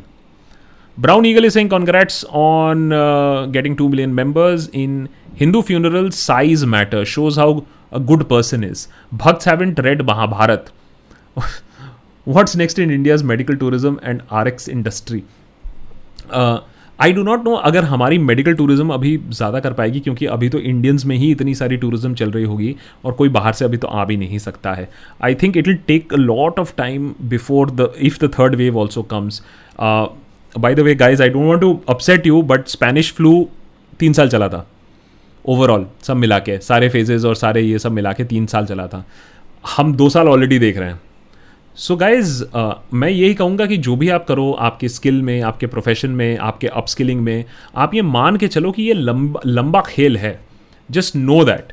[0.98, 6.64] Brown Eagle is saying congrats on uh, getting 2 million members in Hindu funeral size
[6.64, 8.88] matter shows how a good person is.
[9.12, 10.70] Bhakts haven't read Mahabharat.
[12.26, 15.24] What's next in India's medical tourism and RX industry?
[16.98, 20.58] I do not know अगर हमारी medical tourism अभी ज़्यादा कर पाएगी क्योंकि अभी तो
[20.60, 22.74] Indians में ही इतनी सारी टूरिज़्म चल रही होगी
[23.04, 24.88] और कोई बाहर से अभी तो आ भी नहीं सकता है
[25.24, 28.78] I think it will take a lot of time before the if the third wave
[28.78, 29.42] also comes
[30.58, 33.48] by the way guys I don't want to upset you but Spanish flu
[34.00, 34.66] तीन साल चला था।
[35.44, 38.86] ओवरऑल सब मिला के सारे phases और सारे ये सब मिला के तीन साल चला
[38.86, 39.04] था।
[39.76, 41.00] हम दो साल ऑलरेडी देख रहे हैं।
[41.76, 45.40] सो so गाइज़ uh, मैं यही कहूँगा कि जो भी आप करो आपके स्किल में
[45.42, 47.44] आपके प्रोफेशन में आपके अपस्किलिंग में
[47.76, 50.38] आप ये मान के चलो कि ये लंबा लंबा खेल है।
[50.88, 51.72] Just know that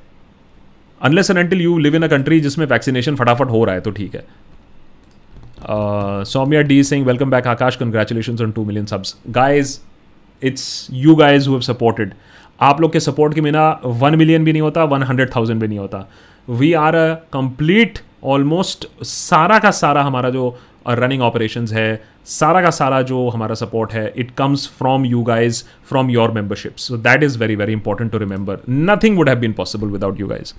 [1.02, 3.92] unless and until you live in a country जिसमें वैक्सीनेशन फटाफट हो रहा है तो
[3.92, 4.26] ठीक है।
[5.70, 9.78] Saumya D Singh welcome back Akash congratulation on two million subs guys
[10.41, 12.14] it's you guys who supported
[12.61, 15.68] आप लोग के सपोर्ट के बिना वन मिलियन भी नहीं होता वन हंड्रेड थाउज़ेंड भी
[15.68, 16.07] नहीं होता.
[16.47, 20.55] We are a complete almost सारा का सारा हमारा जो
[20.89, 21.89] रनिंग ऑपरेशंस है
[22.26, 26.76] सारा का सारा जो हमारा सपोर्ट है it comes from you guys from your membership
[26.79, 30.26] so that is very very important to remember nothing would have been possible without you
[30.26, 30.55] guys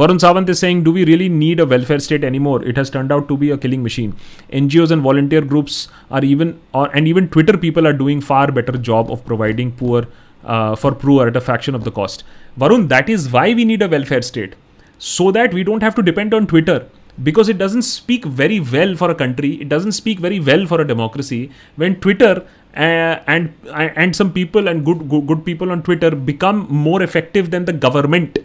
[0.00, 2.58] Varun Sawant is saying, Do we really need a welfare state anymore?
[2.72, 4.12] It has turned out to be a killing machine.
[4.58, 5.78] NGOs and volunteer groups
[6.10, 10.04] are even, or, and even Twitter people are doing far better job of providing poor
[10.44, 12.22] uh, for poor at a fraction of the cost.
[12.64, 14.54] Varun, that is why we need a welfare state.
[14.98, 16.78] So that we don't have to depend on Twitter
[17.23, 20.81] because it doesn't speak very well for a country it doesn't speak very well for
[20.81, 22.45] a democracy when twitter
[22.75, 27.01] uh, and uh, and some people and good, good good people on twitter become more
[27.01, 28.39] effective than the government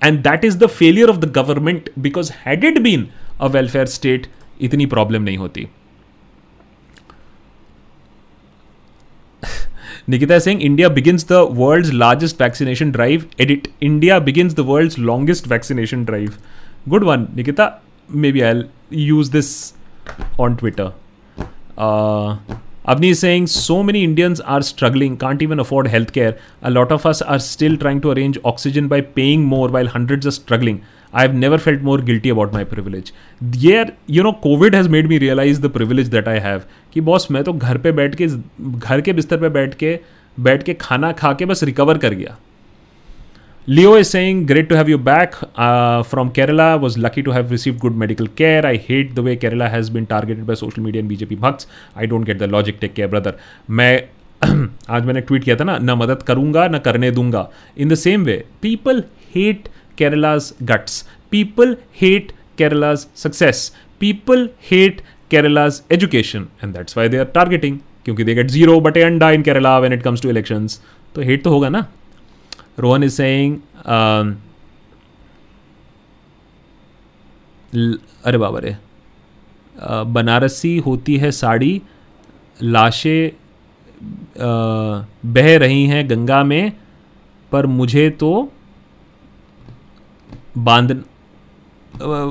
[0.00, 3.10] and that is the failure of the government because had it been
[3.40, 4.28] a welfare state
[4.60, 5.68] itni problem nahi hoti
[10.06, 13.26] Nikita is saying India begins the world's largest vaccination drive.
[13.38, 16.38] Edit India begins the world's longest vaccination drive.
[16.88, 17.80] Good one, Nikita.
[18.32, 19.74] Maybe I use this
[20.40, 20.92] on Twitter
[22.88, 26.92] Avni is saying so many Indians are struggling can't even afford health care a lot
[26.92, 30.78] of us are still trying to arrange oxygen by paying more while hundred are struggling
[31.14, 33.12] I have never felt more guilty about my privilege
[33.56, 37.00] ये are you know COVID has made me realize the privilege that I have कि
[37.00, 38.26] boss मैं तो घर पर बैठ के,
[38.68, 39.98] घर के बिस्तर पर बैठ के
[40.40, 42.36] बैठ के खाना खा के बस रिकवर कर गया।
[43.66, 46.78] Leo is saying, Great to have you back uh, from Kerala.
[46.78, 48.66] Was lucky to have received good medical care.
[48.66, 51.66] I hate the way Kerala has been targeted by social media and BJP bhakts.
[51.96, 52.78] I don't get the logic.
[52.80, 53.32] Take care, brother.
[53.70, 54.02] मैं
[54.44, 57.48] आज मैंने tweet किया था ना ना मदद करूँगा ना करने दूँगा
[57.78, 59.02] in the same way people
[59.34, 61.00] hate Kerala's guts
[61.30, 65.00] people hate Kerala's success people hate
[65.30, 69.42] Kerala's education and that's why they are targeting क्योंकि दे गेट ज़ीरो बट अंडा in
[69.42, 70.80] Kerala when it comes to elections
[71.14, 71.86] तो hate तो होगा ना
[72.78, 73.52] Rohan is saying,
[73.86, 74.34] um,
[78.24, 78.76] अरे बाबा रे
[80.04, 81.82] बनारसी होती है साड़ी
[82.62, 83.32] लाशें
[85.26, 86.72] बह रही हैं गंगा में
[87.52, 88.52] पर मुझे तो
[90.58, 91.04] बाँध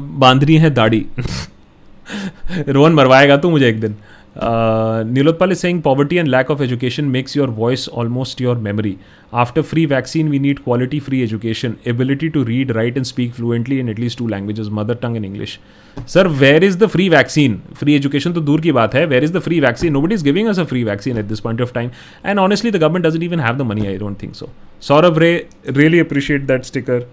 [0.04, 1.06] बांधनी है दाढ़ी।
[2.68, 3.96] रोहन मरवाएगा तू मुझे एक दिन।
[4.36, 8.98] Uh, Nilotpal is saying poverty and lack of education makes your voice almost your memory.
[9.32, 13.80] After free vaccine, we need quality free education, ability to read, write, and speak fluently
[13.80, 15.60] in at least two languages, mother tongue and English.
[16.08, 17.62] Sir, where is the free vaccine?
[17.76, 19.06] Free education to ki baat hai.
[19.06, 19.94] Where is the free vaccine?
[19.94, 21.92] Nobody is giving us a free vaccine at this point of time.
[22.24, 23.88] And honestly, the government doesn't even have the money.
[23.88, 24.50] I don't think so.
[24.82, 27.06] Saurav Ray, really appreciate that sticker.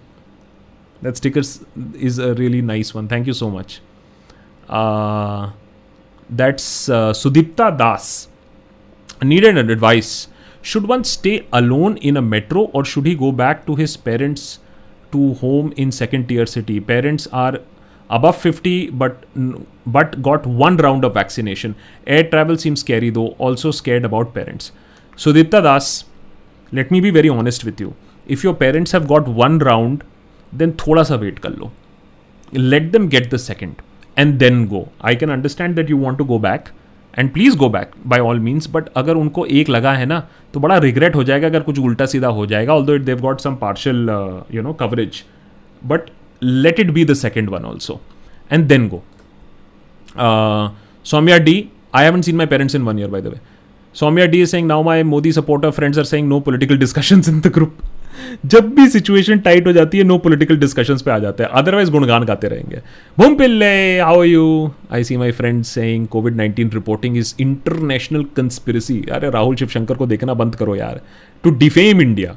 [1.03, 3.09] That sticker is a really nice one.
[3.09, 3.81] Thank you so much.
[4.69, 5.51] Uh,
[6.31, 8.29] that's uh, Sudipta Das.
[9.23, 10.29] Needed an advice.
[10.63, 14.59] Should one stay alone in a metro or should he go back to his parents'
[15.13, 16.81] to home in second tier city?
[16.81, 17.59] Parents are
[18.09, 19.25] above 50 but
[19.87, 21.75] but got one round of vaccination.
[22.07, 24.73] Air travel seems scary though, also scared about parents.
[25.17, 26.05] So Dipta Das,
[26.73, 27.95] let me be very honest with you.
[28.27, 30.05] If your parents have got one round,
[30.53, 31.73] then thoda sa wait kar lo.
[32.53, 33.83] Let them get the second
[34.21, 36.69] and then go I can understand that you want to go back
[37.15, 40.23] and please go back by all means but अगर उनको एक लगा है ना
[40.55, 43.41] तो बड़ा regret हो जाएगा अगर कुछ उल्टा सीधा हो जाएगा all it they've got
[43.41, 44.09] some partial
[44.55, 45.23] you know coverage
[45.83, 46.11] but
[46.43, 48.01] let it be the second one also
[48.51, 49.03] and then go
[51.07, 51.65] Saumya D
[51.95, 53.41] I haven't seen my parents in one year by the way
[53.97, 57.41] Saumya D is saying now my Modi supporter friends are saying no political discussion in
[57.41, 57.77] the group
[58.47, 61.91] जब भी situation tight हो जाती है no political discussion पे आ जाते हैं। Otherwise
[61.91, 62.81] गुणगान गाते रहेंगे।
[63.19, 69.03] Bum Pillai how you I see my friend saying COVID nineteen reporting is international conspiracy
[69.13, 71.01] अरे राहुल, शिवशंकर को देखना बंद करो यार।
[71.45, 72.37] टू डिफेम इंडिया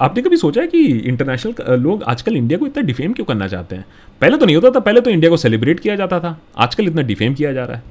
[0.00, 3.76] आपने कभी सोचा है कि इंटरनेशनल लोग आजकल इंडिया को इतना डिफेम क्यों करना चाहते
[3.76, 3.84] हैं?
[4.20, 7.02] पहले तो नहीं होता था, पहले तो इंडिया को सेलिब्रेट किया जाता था। आजकल इतना
[7.02, 7.82] डिफेम किया जा रहा है।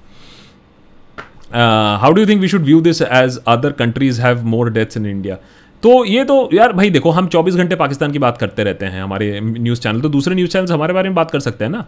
[1.99, 5.37] How do think we should view this as other countries have more deaths in India
[5.83, 9.01] तो ये तो यार भाई देखो हम 24 घंटे पाकिस्तान की बात करते रहते हैं
[9.01, 11.85] हमारे न्यूज़ चैनल। तो दूसरे न्यूज़ चैनल हमारे बारे में बात कर सकते हैं ना?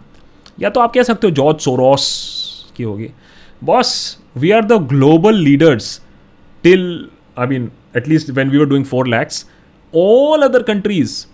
[0.60, 3.08] या तो आप कह सकते हो जॉर्ज सोरोस की होगी।
[3.64, 6.00] Boss we are the global leaders
[6.62, 9.46] till I mean at least when we are doing four lakhs
[9.96, 11.26] all other countries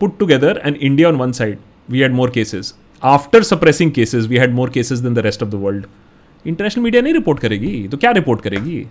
[0.00, 1.58] put together and India on one side
[1.90, 2.72] we had more cases.
[3.02, 5.86] After suppressing cases, we had more cases than the rest of the world
[6.46, 7.88] international media नहीं report करेगी?
[7.88, 8.86] तो क्या report करेगी?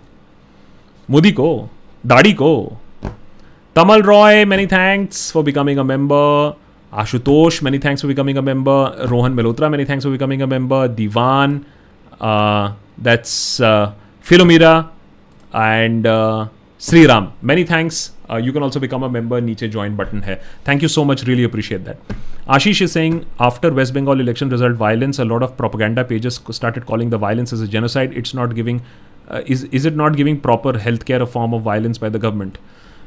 [1.10, 1.68] मोदी को
[2.06, 2.80] दाढ़ी को
[3.74, 6.54] Tamal Roy, many thanks for becoming a member.
[6.92, 8.94] Ashutosh, many thanks for becoming a member.
[9.10, 10.86] Rohan Malhotra, many thanks for becoming a member.
[10.86, 11.66] Divan,
[12.20, 14.90] uh, that's uh, Philomira,
[15.52, 16.46] and uh,
[16.78, 17.32] Sri Ram.
[17.42, 18.12] Many thanks.
[18.30, 19.40] Uh, you can also become a member.
[19.40, 20.40] Niche join button here.
[20.62, 21.24] Thank you so much.
[21.24, 21.96] Really appreciate that.
[22.46, 26.86] Ashish is saying after West Bengal election result violence, a lot of propaganda pages started
[26.86, 28.16] calling the violence as a genocide.
[28.16, 28.82] It's not giving.
[29.28, 32.58] Uh, is is it not giving proper healthcare a form of violence by the government?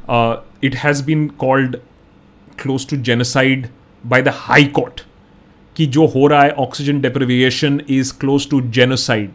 [0.08, 1.74] Uh, it has been called
[2.58, 3.64] close to genocide
[4.04, 5.02] by the High Court.
[5.76, 9.32] कि जो हो रहा है oxygen deprivation is close to genocide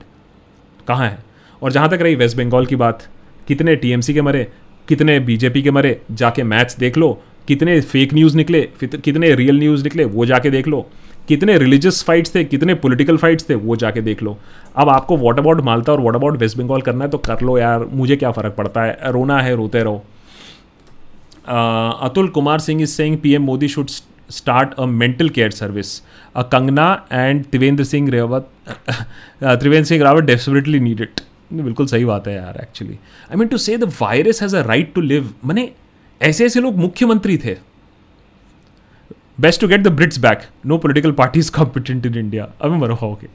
[0.88, 1.18] कहाँ है?
[1.62, 3.06] और जहाँ तक रही वेस्ट बंगाल की बात
[3.48, 4.46] कितने टीएमसी के मरे
[4.88, 7.12] कितने बीजेपी के मरे जाके मैच देख लो।
[7.48, 10.80] कितने फेक न्यूज़ निकले कितने रियल न्यूज़ निकले वो जाके देख लो।
[11.28, 14.36] कितने रिलीजियस फाइट्स थे कितने पॉलिटिकल फाइट्स थे वो जाके देख लो।
[14.76, 17.58] अब आपको वॉट अबाउट मालता और वॉट अबाउट वेस्ट बंगाल करना है तो कर लो
[17.58, 18.98] यार मुझे क्या फ़र्क पड़ता है?
[19.12, 20.04] रोना है रोते रहो।
[21.48, 23.88] Atul Kumar Singh is saying PM Modi should
[24.30, 26.00] start a mental care service
[26.36, 28.48] a Kangana and Trivendra Singh Rawat
[29.42, 31.20] Trivendra Singh Rawat desperately need it
[31.52, 32.94] बिल्कुल सही बात है यार actually
[33.30, 35.70] I mean to say the virus has a right to live मैंने
[36.20, 37.56] ऐसे ऐसे लोग मुख्यमंत्री थे.
[39.40, 43.26] Best to get the Brits back no political parties competent in India अभी मरो okay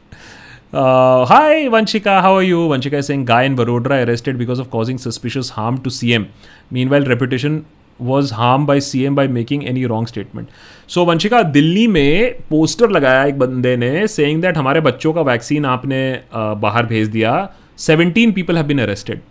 [1.34, 5.52] hi Vanshika how are you Vanshika Singh guy in Baroda arrested because of causing suspicious
[5.56, 6.26] harm to C M
[6.74, 7.62] mean well reputation
[8.02, 10.48] was harm by C M by making any wrong statement
[10.88, 15.66] so Vanshika Delhi में poster लगाया एक बंदे ने saying that हमारे बच्चों का vaccine
[15.66, 16.00] आपने
[16.36, 19.22] बाहर भेज दिया। Seventeen people have been arrested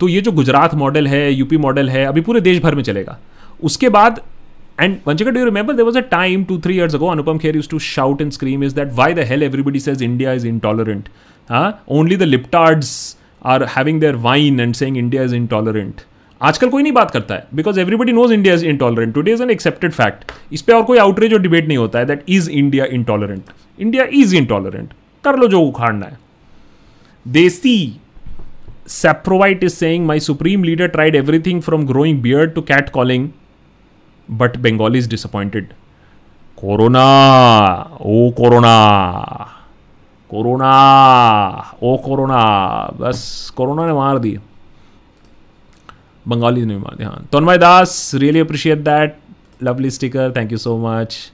[0.00, 3.18] तो ये जो गुजरात मॉडल है यूपी मॉडल है, अभी पूरे देश भर में चलेगा।
[3.62, 4.20] उसके बाद
[4.80, 7.68] and Vanshika do remember there was a time two three years ago Anupam Kher used
[7.70, 11.08] to shout and scream is that why the hell everybody says India is intolerant
[11.50, 12.94] हाँ only the libtards
[13.44, 16.00] are having their whine and saying India is intolerant
[16.40, 19.50] आजकल कोई नहीं बात करता है because everybody knows India is intolerant today is an
[19.50, 22.84] accepted fact इस पर और कोई आउटरीच और डिबेट नहीं होता है that is India
[22.92, 24.92] intolerant India is intolerant
[25.24, 26.18] कर लो जो उखाड़ना है।
[27.26, 28.00] देसी
[28.88, 33.28] सेप्रोवाइट is saying my supreme leader tried everything from growing beard to cat calling
[34.28, 35.72] but Bengal is disappointed
[36.58, 37.04] corona
[38.00, 38.76] O corona
[40.30, 40.70] corona
[41.82, 42.40] O corona
[43.00, 44.40] बस कोरोना ने मार दिया।
[46.28, 49.16] बंगाली नहीं मानते हाँ। Tanmay Das really appreciate that
[49.62, 51.32] lovely sticker thank you so much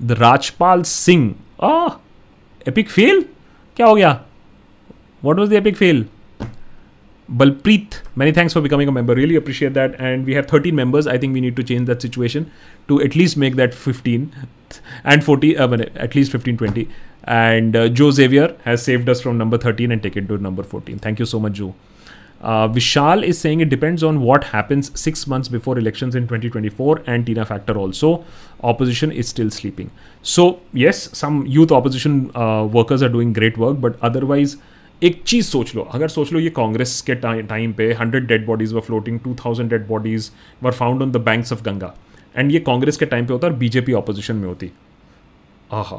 [0.00, 1.34] the Rajpal Singh
[2.68, 3.24] epic fail
[3.76, 4.20] क्या हो गया?
[5.24, 6.04] What was the epic fail
[7.28, 11.08] Balpreet many thanks for becoming a member really appreciate that and we have thirteen members
[11.08, 12.46] I think we need to change that situation
[12.88, 14.30] to at least make that fifteen
[15.03, 16.89] and 40, uh, at least 15, 20.
[17.25, 20.99] And uh, Joe Xavier has saved us from number 13 and taken to number 14.
[20.99, 21.73] Thank you so much, Joe.
[22.41, 27.03] Uh, Vishal is saying it depends on what happens six months before elections in 2024
[27.07, 28.25] and Tina factor also.
[28.61, 29.91] Opposition is still sleeping.
[30.21, 34.57] So, yes, some youth opposition uh, workers are doing great work, but otherwise,
[35.03, 38.73] एक चीज़ सोच लो अगर सोच लो ये कांग्रेस के time पे hundred dead bodies
[38.73, 40.29] were floating two thousand dead bodies
[40.63, 41.93] were found on the banks of Ganga
[42.34, 44.70] and ये कांग्रेस के टाइम पे होता है और बीजेपी ऑपोजिशन में होती।
[45.72, 45.92] आह।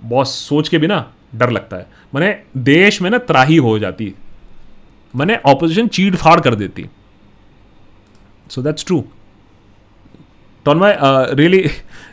[0.00, 0.98] बॉस सोच के भी ना
[1.34, 4.12] डर लगता है। मैंने देश में ना त्राही हो जाती।
[5.14, 6.88] मैंने ऑपोजिशन चीड़ फाड़ कर देती।
[8.50, 9.04] So that's true
[10.66, 10.94] टॉनवाई
[11.36, 11.60] really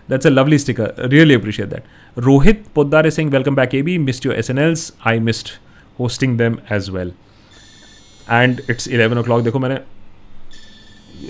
[0.09, 1.84] that's a lovely sticker really appreciate that
[2.17, 5.49] Rohit Podare Singh welcome back A B missed your S N Ls I missed
[5.99, 7.13] hosting them as well
[8.32, 9.80] and it's eleven o'clock देखो मैंने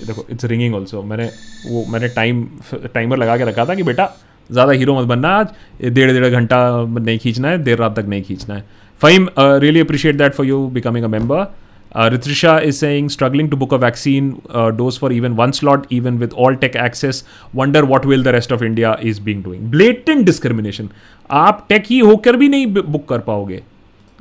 [0.08, 1.30] देखो it's ringing also मैंने
[1.68, 2.46] वो, मैंने time
[2.94, 4.10] timer लगा के रखा था कि बेटा,
[4.50, 5.48] ज़्यादा हीरो मत बनना आज
[5.84, 8.64] डेढ़ डेढ़ घंटा नहीं खींचना है, देर रात तक नहीं खींचना है।
[9.02, 13.74] फाइम really appreciate that for you becoming a member Ritrisha is saying struggling to book
[13.74, 14.30] a vaccine
[14.76, 17.24] dose for even one slot even with all tech access
[17.56, 20.90] wonder what will the rest of India is being doing built in discrimination
[21.30, 23.62] आप tech ही होकर भी नहीं book कर पाओगे।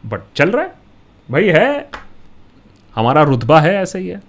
[0.05, 0.73] But चल रहा है।
[1.29, 1.89] भाई है।
[2.97, 4.21] हमारा रुतबा है, ऐसा ही है।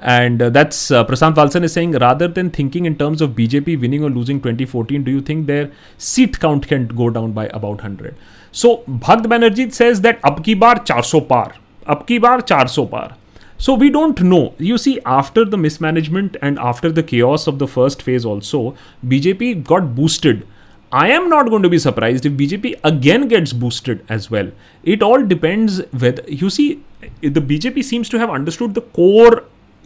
[0.00, 3.80] And uh, that's uh, Prasant Valsan is saying rather than thinking in terms of BJP
[3.80, 7.82] winning or losing 2014, do you think their seat count can go down by about
[7.82, 8.14] 100?
[8.52, 11.54] So Bhakt Banerjee says that ab ki bar 400 par,
[11.86, 13.16] ab ki bar 400 par.
[13.60, 14.54] So we don't know.
[14.58, 19.64] You see, after the mismanagement and after the chaos of the first phase, also BJP
[19.64, 20.46] got boosted.
[20.92, 24.52] I am not going to be surprised if BJP again gets boosted as well.
[24.84, 26.82] It all depends whether you see
[27.22, 29.36] the BJP seems to have understood the core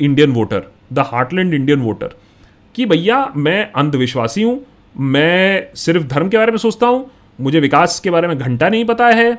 [0.00, 2.14] Indian voter the heartland Indian voter
[2.74, 4.58] कि भैया मैं अंधविश्वासी हूँ,
[4.96, 7.10] मैं सिर्फ़ धर्म के बारे में सोचता हूँ,
[7.40, 9.30] मुझे विकास के बारे में घंटा नहीं पता है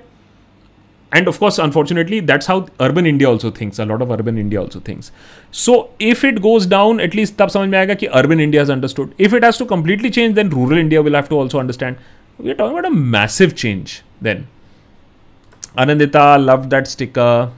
[1.12, 4.62] and of course unfortunately that's how urban India also thinks a lot of urban India
[4.62, 5.12] also thinks
[5.54, 9.14] so if it goes down at least तब समझ में आएगा कि urban India is understood
[9.20, 11.96] if it has to completely change then rural India will have to also understand
[12.40, 14.46] we are talking about a massive change then
[15.80, 17.52] Anandita love that sticker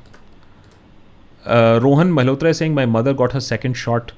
[1.44, 4.12] Uh, Rohan Malhotra is saying, My mother got her second shot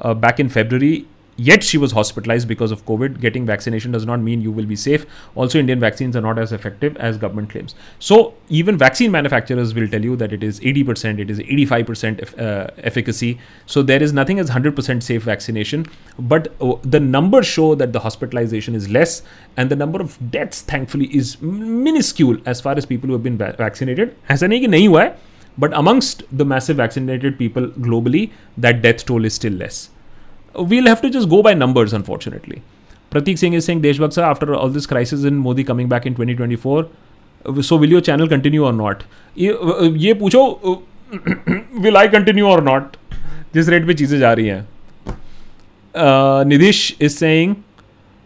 [0.00, 1.06] uh, back in February.
[1.38, 3.20] Yet she was hospitalized because of COVID.
[3.20, 5.04] Getting vaccination does not mean you will be safe.
[5.34, 7.74] Also, Indian vaccines are not as effective as government claims.
[7.98, 12.68] So, even vaccine manufacturers will tell you that it is 80%, it is 85% uh,
[12.78, 13.38] efficacy.
[13.66, 15.86] So, there is nothing as 100% safe vaccination.
[16.18, 19.22] But uh, the numbers show that the hospitalization is less
[19.58, 23.36] and the number of deaths, thankfully, is minuscule as far as people who have been
[23.36, 24.16] va- vaccinated.
[24.30, 25.18] ऐसा नहीं कि नहीं हुआ है
[25.57, 29.89] but amongst the massive vaccinated people globally, that death toll is still less.
[30.55, 32.61] We'll have to just go by numbers, unfortunately.
[33.11, 36.13] Pratik Singh is saying, Deshbhakt sir, after all this crisis in Modi coming back in
[36.15, 36.87] 2024,
[37.61, 39.03] so will your channel continue or not?
[39.37, 40.41] ये पूछो
[41.83, 42.97] will I continue or not?
[43.53, 44.67] जिस rate पे चीज़ें जा रही हैं
[46.47, 47.55] Nidhish is saying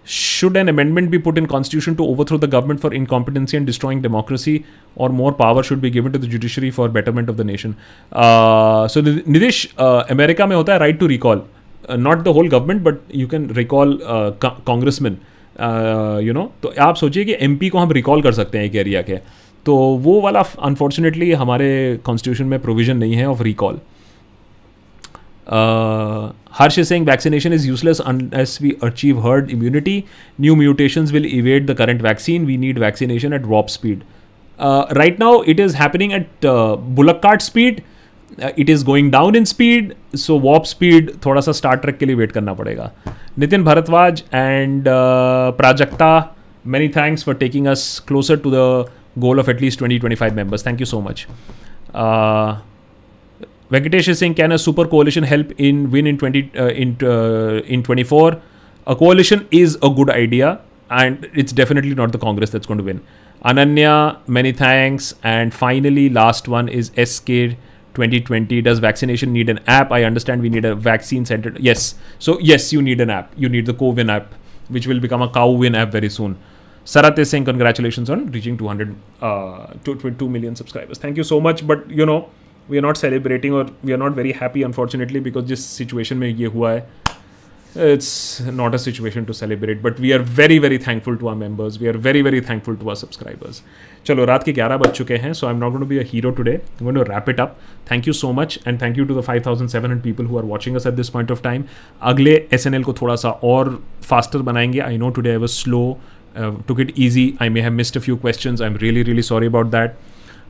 [0.08, 4.01] should an amendment भी put in constitution to overthrow the government for incompetency and destroying
[4.01, 4.62] democracy
[4.97, 7.76] और मोर पावर शुड भी given to the judiciary for betterment of the nation
[8.88, 9.01] so
[9.32, 11.41] Nidesh America में होता है right to recall
[11.91, 13.99] not the whole government but you can recall
[15.01, 15.18] Congressman
[16.24, 18.76] you know तो आप सोचिए कि M P को हम रिकॉल कर सकते हैं एक
[18.76, 19.16] एरिया के।
[19.66, 23.80] तो वो वाला अनफॉर्चुनेटली हमारे कॉन्स्टिट्यूशन में प्रोविज़न नहीं है of recall
[25.46, 30.07] Uh, Harsh is saying vaccination is useless unless we achieve herd immunity.
[30.38, 32.46] New mutations will evade the current vaccine.
[32.46, 34.05] We need vaccination at warp speed.
[34.59, 37.82] Uh, right now, it is happening at uh, bullock cart speed.
[38.40, 39.96] Uh, it is going down in speed.
[40.14, 42.90] So warp speed थोड़ा सा Star Trek के लिए wait करना पड़ेगा
[43.38, 44.84] Nitin Bhardwaj and
[45.59, 46.12] Prajakta
[46.64, 50.62] many thanks for taking us closer to the goal of at least 20 25 members
[50.62, 51.26] thank you so much
[51.94, 52.61] uh,
[53.72, 57.61] Venkatesh is saying, can a super coalition help in win in 20 uh, in uh,
[57.66, 58.41] in 24?
[58.88, 60.61] A coalition is a good idea,
[60.91, 63.01] and it's definitely not the Congress that's going to win.
[63.43, 65.16] Ananya, many thanks.
[65.24, 67.57] And finally, last one is SK
[67.95, 68.61] 2020.
[68.61, 69.91] Does vaccination need an app?
[69.91, 71.53] I understand we need a vaccine center.
[71.59, 71.95] Yes.
[72.20, 73.34] So yes, you need an app.
[73.36, 74.36] You need the CoWin app,
[74.68, 76.38] which will become a CowWin app very soon.
[76.86, 80.99] Sarat is saying congratulations on reaching 200 uh, 2 million subscribers.
[80.99, 81.66] Thank you so much.
[81.66, 82.30] But you know
[82.72, 86.28] we are not celebrating और we are not very happy unfortunately because जिस situation में
[86.30, 86.88] ये हुआ है।
[87.76, 91.82] It's not a situation to celebrate but we are very very thankful to our members
[91.82, 93.61] we are very very thankful to our subscribers
[94.05, 96.32] चलो, रात के ग्यारह बज चुके हैं so I am not to be a hero
[96.32, 97.57] today to wrap it up
[97.91, 100.38] thank you so much and thank you to the five thousand seven hundred people who
[100.38, 101.63] are watching us at this point of time
[102.01, 104.80] अगले S N L को थोड़ा सा और faster बनाएँगे.
[104.80, 105.99] I know today I was slow
[106.68, 109.47] took it easy I may have missed a few question I am really really sorry
[109.47, 109.95] about that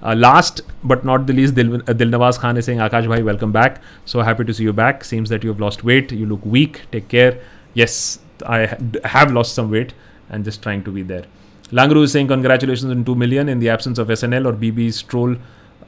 [0.03, 3.53] Uh, last but not the least, Dil, uh, Dilnawaz Khan is saying, Akash bhai, welcome
[3.53, 3.83] back.
[4.05, 5.05] So happy to see you back.
[5.05, 6.13] Seems that you have lost weight.
[6.13, 6.83] You look weak.
[6.93, 7.41] Take care.
[7.75, 9.95] Yes, I have lost some weight
[10.29, 11.25] and just trying to be there.
[11.71, 15.37] Langru is saying, congratulations on 2 million in the absence of SNL or BB's troll,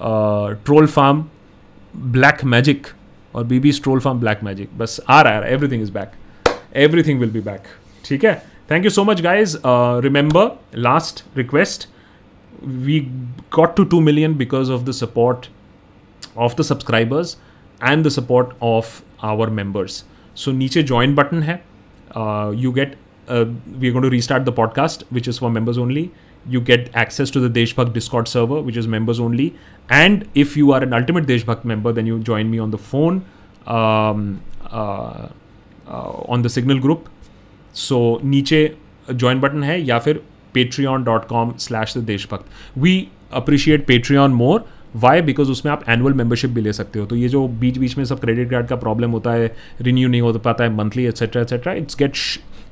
[0.01, 1.31] uh, troll farm.
[1.95, 2.87] Black Magic
[3.35, 6.13] और BB stroll from Black Magic बस आ रहा है everything is back
[6.85, 7.65] everything will be back
[8.05, 8.35] ठीक है
[8.71, 11.89] thank you so much guys remember last request
[12.87, 13.11] we
[13.51, 15.49] got to 2 million because of the support
[16.37, 17.37] of the subscribers
[17.81, 20.05] and the support of our members
[20.35, 21.61] so niche join button hai
[22.15, 22.97] uh, you get
[23.29, 23.45] uh,
[23.79, 26.11] we're going to restart the podcast which is for members only
[26.47, 29.55] you get access to the deshbhakt discord server which is members only
[29.89, 33.25] and if you are an ultimate deshbhakt member then you join me on the phone
[33.67, 34.41] um,
[34.71, 35.29] uh,
[35.87, 37.09] uh, on the signal group
[37.73, 38.59] so नीचे
[39.11, 40.23] join button है या फिर
[40.58, 46.14] Patreon dot com slash the Deshbhakt we appreciate Patreon more why because उसमें आप annual
[46.14, 48.76] membership भी ले सकते हो। तो ये जो बीच बीच में सब क्रेडिट कार्ड का
[48.76, 52.16] प्रॉब्लम होता है रिन्यू नहीं हो पाता है monthly etcetera etcetera it's get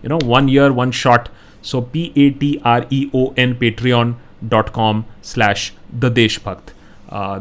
[0.05, 1.27] you know one year one shot
[1.63, 6.75] so P A T R E O N Patreon dot com slash the Deshbhakt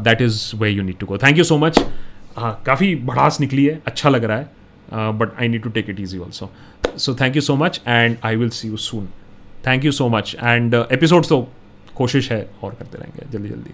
[0.03, 1.79] that is way you need to go thank you so much
[2.37, 5.99] हाँ काफ़ी भड़ास निकली है अच्छा लग रहा है but I need to take it
[5.99, 6.51] easy also
[6.97, 9.07] so thank you so much and I will see you soon
[9.67, 11.47] thank you so much and episodes तो
[11.95, 13.73] कोशिश है और करते रहेंगे जल्दी जल्दी